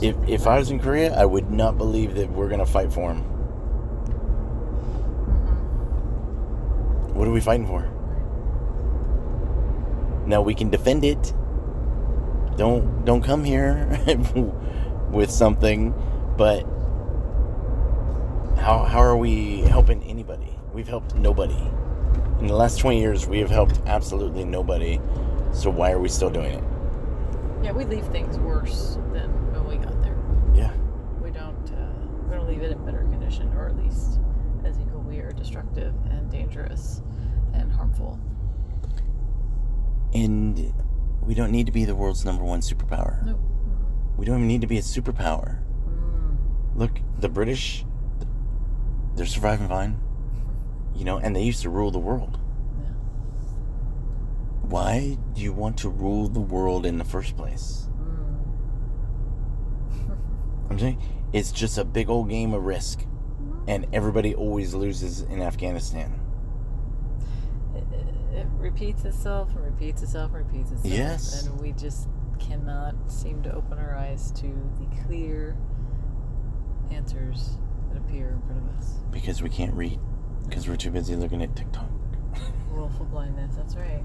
If, 0.00 0.16
if 0.28 0.46
I 0.46 0.58
was 0.58 0.70
in 0.70 0.78
Korea, 0.80 1.14
I 1.14 1.24
would 1.24 1.50
not 1.50 1.76
believe 1.78 2.14
that 2.14 2.30
we're 2.30 2.48
going 2.48 2.60
to 2.60 2.66
fight 2.66 2.92
for 2.92 3.12
them. 3.12 3.22
Mm-hmm. 7.02 7.18
What 7.18 7.28
are 7.28 7.32
we 7.32 7.40
fighting 7.40 7.66
for? 7.66 7.91
Now 10.32 10.40
we 10.40 10.54
can 10.54 10.70
defend 10.70 11.04
it. 11.04 11.34
Don't 12.56 13.04
don't 13.04 13.20
come 13.20 13.44
here 13.44 14.00
with 15.10 15.30
something, 15.30 15.92
but 16.38 16.62
how 18.56 18.78
how 18.84 19.00
are 19.02 19.14
we 19.18 19.60
helping 19.60 20.02
anybody? 20.04 20.58
We've 20.72 20.88
helped 20.88 21.14
nobody. 21.14 21.60
In 22.40 22.46
the 22.46 22.56
last 22.56 22.78
20 22.78 22.98
years, 22.98 23.26
we 23.26 23.40
have 23.40 23.50
helped 23.50 23.82
absolutely 23.84 24.44
nobody. 24.46 24.98
So 25.52 25.68
why 25.68 25.92
are 25.92 25.98
we 26.00 26.08
still 26.08 26.30
doing 26.30 26.54
it? 26.54 26.64
yeah 27.62 27.70
we 27.72 27.84
leave 27.84 28.06
things 28.06 28.38
worse 28.38 28.96
than 29.12 29.28
when 29.52 29.64
we 29.68 29.76
got 29.76 30.02
there 30.02 30.16
Yeah. 30.54 30.72
we 31.22 31.30
don't 31.30 31.70
uh, 31.72 31.92
we 32.26 32.34
don't 32.34 32.48
leave 32.48 32.62
it 32.62 32.72
in 32.72 32.84
better 32.86 33.02
condition 33.02 33.52
or 33.52 33.68
at 33.68 33.76
least 33.76 34.18
as 34.64 34.80
equal 34.80 35.02
we 35.02 35.18
are 35.18 35.30
destructive 35.30 35.94
and 36.10 36.28
dangerous 36.28 37.02
and 37.52 37.70
harmful 37.70 38.18
And 40.14 40.72
we 41.22 41.34
don't 41.34 41.50
need 41.50 41.66
to 41.66 41.72
be 41.72 41.84
the 41.84 41.94
world's 41.94 42.24
number 42.24 42.44
one 42.44 42.60
superpower. 42.60 43.24
nope 43.24 43.40
We 44.16 44.26
don't 44.26 44.36
even 44.36 44.48
need 44.48 44.60
to 44.62 44.66
be 44.66 44.78
a 44.78 44.82
superpower. 44.82 45.62
mm. 45.88 46.36
Look, 46.74 47.00
the 47.18 47.28
British, 47.28 47.84
they're 49.16 49.26
surviving 49.26 49.68
fine. 49.68 50.00
You 50.94 51.06
know, 51.06 51.16
and 51.16 51.34
they 51.34 51.42
used 51.42 51.62
to 51.62 51.70
rule 51.70 51.90
the 51.90 51.98
world. 51.98 52.38
yeah. 52.78 52.90
Why 54.60 55.16
do 55.32 55.40
you 55.40 55.54
want 55.54 55.78
to 55.78 55.88
rule 55.88 56.28
the 56.28 56.38
world 56.40 56.84
in 56.84 56.98
the 56.98 57.04
first 57.04 57.34
place? 57.34 57.88
Mm. 57.98 58.44
I'm 60.70 60.78
saying 60.78 61.02
it's 61.32 61.50
just 61.50 61.78
a 61.78 61.84
big 61.84 62.10
old 62.10 62.28
game 62.28 62.52
of 62.52 62.62
risk, 62.64 63.06
and 63.66 63.86
everybody 63.94 64.34
always 64.34 64.74
loses 64.74 65.22
in 65.22 65.40
Afghanistan. 65.40 66.20
It, 68.42 68.48
repeats 68.58 69.04
itself 69.04 69.48
and 69.50 69.64
repeats 69.64 70.02
itself 70.02 70.34
and 70.34 70.46
repeats 70.46 70.70
itself. 70.70 70.92
Yes. 70.92 71.46
And 71.46 71.60
we 71.60 71.72
just 71.72 72.08
cannot 72.38 72.94
seem 73.08 73.42
to 73.42 73.54
open 73.54 73.78
our 73.78 73.96
eyes 73.96 74.30
to 74.32 74.46
the 74.78 75.02
clear 75.04 75.56
answers 76.90 77.58
that 77.88 77.98
appear 77.98 78.30
in 78.30 78.42
front 78.42 78.62
of 78.62 78.76
us. 78.76 78.94
Because 79.10 79.42
we 79.42 79.48
can't 79.48 79.74
read, 79.74 79.98
because 80.48 80.68
we're 80.68 80.76
too 80.76 80.90
busy 80.90 81.16
looking 81.16 81.42
at 81.42 81.54
TikTok. 81.56 81.88
Willful 82.72 83.06
blindness, 83.06 83.56
that's 83.56 83.76
right. 83.76 84.02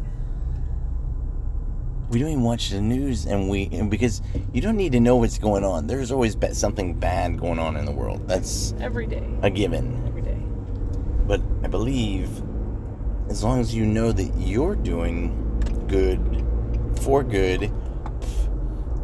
We 2.10 2.20
don't 2.20 2.30
even 2.30 2.44
watch 2.44 2.70
the 2.70 2.80
news, 2.80 3.26
and 3.26 3.50
we 3.50 3.68
and 3.74 3.92
because 3.92 4.22
you 4.54 4.62
don't 4.62 4.78
need 4.78 4.94
to 4.94 5.00
know 5.02 5.18
what's 5.18 5.38
going 5.38 5.66
on. 5.66 5.88
There's 5.88 6.10
always 6.10 6.38
something 6.54 6.94
bad 6.94 7.38
going 7.38 7.60
on 7.60 7.76
in 7.76 7.84
the 7.84 7.92
world. 7.92 8.26
That's 8.30 8.74
Every 8.80 9.08
day. 9.08 9.28
a 9.42 9.50
given. 9.50 10.06
Every 10.08 10.22
day. 10.22 10.38
But 11.28 11.42
I 11.64 11.68
believe 11.68 12.30
as 13.30 13.44
long 13.44 13.60
as 13.60 13.76
you 13.76 13.86
know 13.86 14.12
that 14.12 14.32
you're 14.38 14.76
doing 14.76 15.86
good 15.88 16.46
for 17.02 17.24
good, 17.24 17.72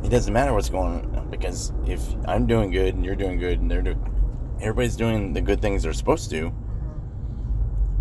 it 0.03 0.09
doesn't 0.09 0.33
matter 0.33 0.53
what's 0.53 0.69
going 0.69 1.15
on. 1.15 1.27
Because 1.29 1.71
if 1.85 2.01
I'm 2.25 2.45
doing 2.47 2.71
good 2.71 2.95
and 2.95 3.03
you're 3.03 3.15
doing 3.15 3.39
good 3.39 3.59
and 3.59 3.69
they're 3.69 3.81
doing, 3.81 3.99
everybody's 4.61 4.95
doing 4.95 5.33
the 5.33 5.41
good 5.41 5.61
things 5.61 5.83
they're 5.83 5.93
supposed 5.93 6.29
to, 6.29 6.51
Mhm. 6.51 6.53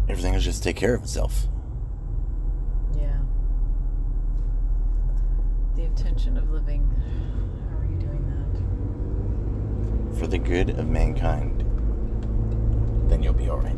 everything 0.09 0.33
will 0.33 0.41
just 0.41 0.63
take 0.63 0.77
care 0.77 0.95
of 0.95 1.03
itself. 1.03 1.49
Yeah. 2.97 3.19
The 5.77 5.85
intention 5.85 6.37
of 6.37 6.51
living. 6.51 6.89
How 7.71 7.79
are 7.79 7.85
you 7.85 7.99
doing 7.99 8.25
that? 10.11 10.19
For 10.19 10.27
the 10.27 10.39
good 10.39 10.71
of 10.79 10.89
mankind, 10.89 11.65
then 13.09 13.23
you'll 13.23 13.33
be 13.33 13.51
alright. 13.51 13.77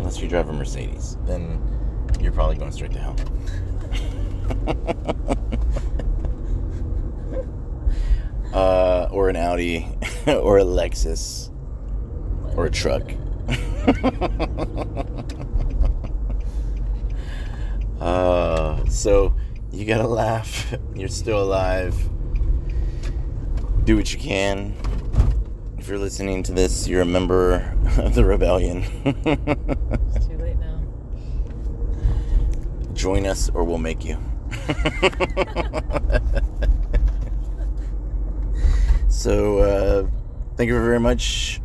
Unless 0.00 0.20
you 0.22 0.28
drive 0.28 0.48
a 0.48 0.52
Mercedes, 0.54 1.18
then 1.26 1.60
you're 2.20 2.32
probably 2.32 2.56
going 2.56 2.72
straight 2.72 2.92
to 2.92 2.98
hell. 2.98 3.16
uh, 8.54 9.08
or 9.12 9.28
an 9.28 9.36
Audi, 9.36 9.86
or 10.26 10.58
a 10.58 10.64
Lexus, 10.64 11.50
or 12.56 12.64
a 12.64 12.70
truck. 12.70 13.12
uh, 18.00 18.82
so 18.86 19.34
you 19.70 19.84
gotta 19.84 20.08
laugh. 20.08 20.74
You're 20.94 21.08
still 21.08 21.42
alive. 21.42 21.94
Do 23.84 23.96
what 23.96 24.14
you 24.14 24.18
can. 24.18 24.74
If 25.76 25.88
you're 25.88 25.98
listening 25.98 26.42
to 26.44 26.52
this, 26.52 26.88
you're 26.88 27.02
a 27.02 27.06
member 27.06 27.69
the 28.14 28.24
rebellion. 28.24 28.84
It's 29.04 30.26
too 30.26 30.38
late 30.38 30.56
now. 30.58 30.80
Join 32.94 33.26
us 33.26 33.50
or 33.50 33.64
we'll 33.64 33.78
make 33.78 34.04
you. 34.04 34.16
so, 39.08 39.58
uh, 39.58 40.06
thank 40.56 40.68
you 40.68 40.80
very 40.80 41.00
much. 41.00 41.60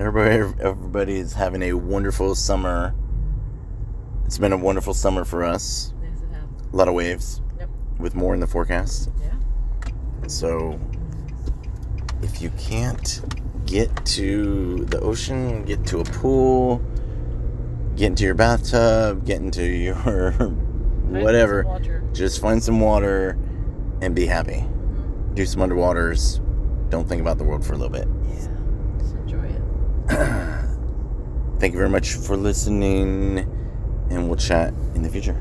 Everybody, 0.00 0.54
everybody 0.60 1.16
is 1.16 1.32
having 1.32 1.62
a 1.62 1.72
wonderful 1.74 2.34
summer. 2.34 2.94
It's 4.26 4.36
been 4.38 4.52
a 4.52 4.56
wonderful 4.58 4.94
summer 4.94 5.24
for 5.24 5.44
us. 5.44 5.92
Yes, 6.02 6.20
it 6.22 6.28
has. 6.34 6.44
A 6.72 6.76
lot 6.76 6.88
of 6.88 6.94
waves, 6.94 7.40
Yep. 7.58 7.68
with 7.98 8.14
more 8.14 8.34
in 8.34 8.40
the 8.40 8.46
forecast. 8.46 9.10
Yeah. 9.22 9.30
So, 10.26 10.78
if 12.22 12.40
you 12.42 12.50
can't 12.58 13.20
get 13.72 14.04
to 14.04 14.84
the 14.84 15.00
ocean, 15.00 15.64
get 15.64 15.86
to 15.86 16.00
a 16.00 16.04
pool, 16.04 16.82
get 17.96 18.08
into 18.08 18.24
your 18.24 18.34
bathtub, 18.34 19.24
get 19.24 19.40
into 19.40 19.64
your 19.86 19.94
Find 19.94 21.22
whatever, 21.22 21.80
just 22.12 22.40
find 22.40 22.62
some 22.62 22.80
water 22.80 23.38
and 24.02 24.14
be 24.14 24.26
happy. 24.26 24.66
Mhm. 24.66 25.34
Do 25.34 25.46
some 25.46 25.62
underwaters. 25.62 26.40
Don't 26.90 27.08
think 27.08 27.22
about 27.22 27.38
the 27.38 27.44
world 27.44 27.64
for 27.64 27.72
a 27.72 27.76
little 27.78 27.92
bit. 27.92 28.06
Yeah. 28.28 28.48
Just 28.98 29.14
enjoy 29.14 29.44
it. 29.44 29.62
Thank 31.58 31.72
you 31.72 31.78
very 31.78 31.88
much 31.88 32.14
for 32.14 32.36
listening, 32.36 33.38
and 34.10 34.26
we'll 34.26 34.36
chat 34.36 34.74
in 34.94 35.02
the 35.02 35.08
future. 35.08 35.40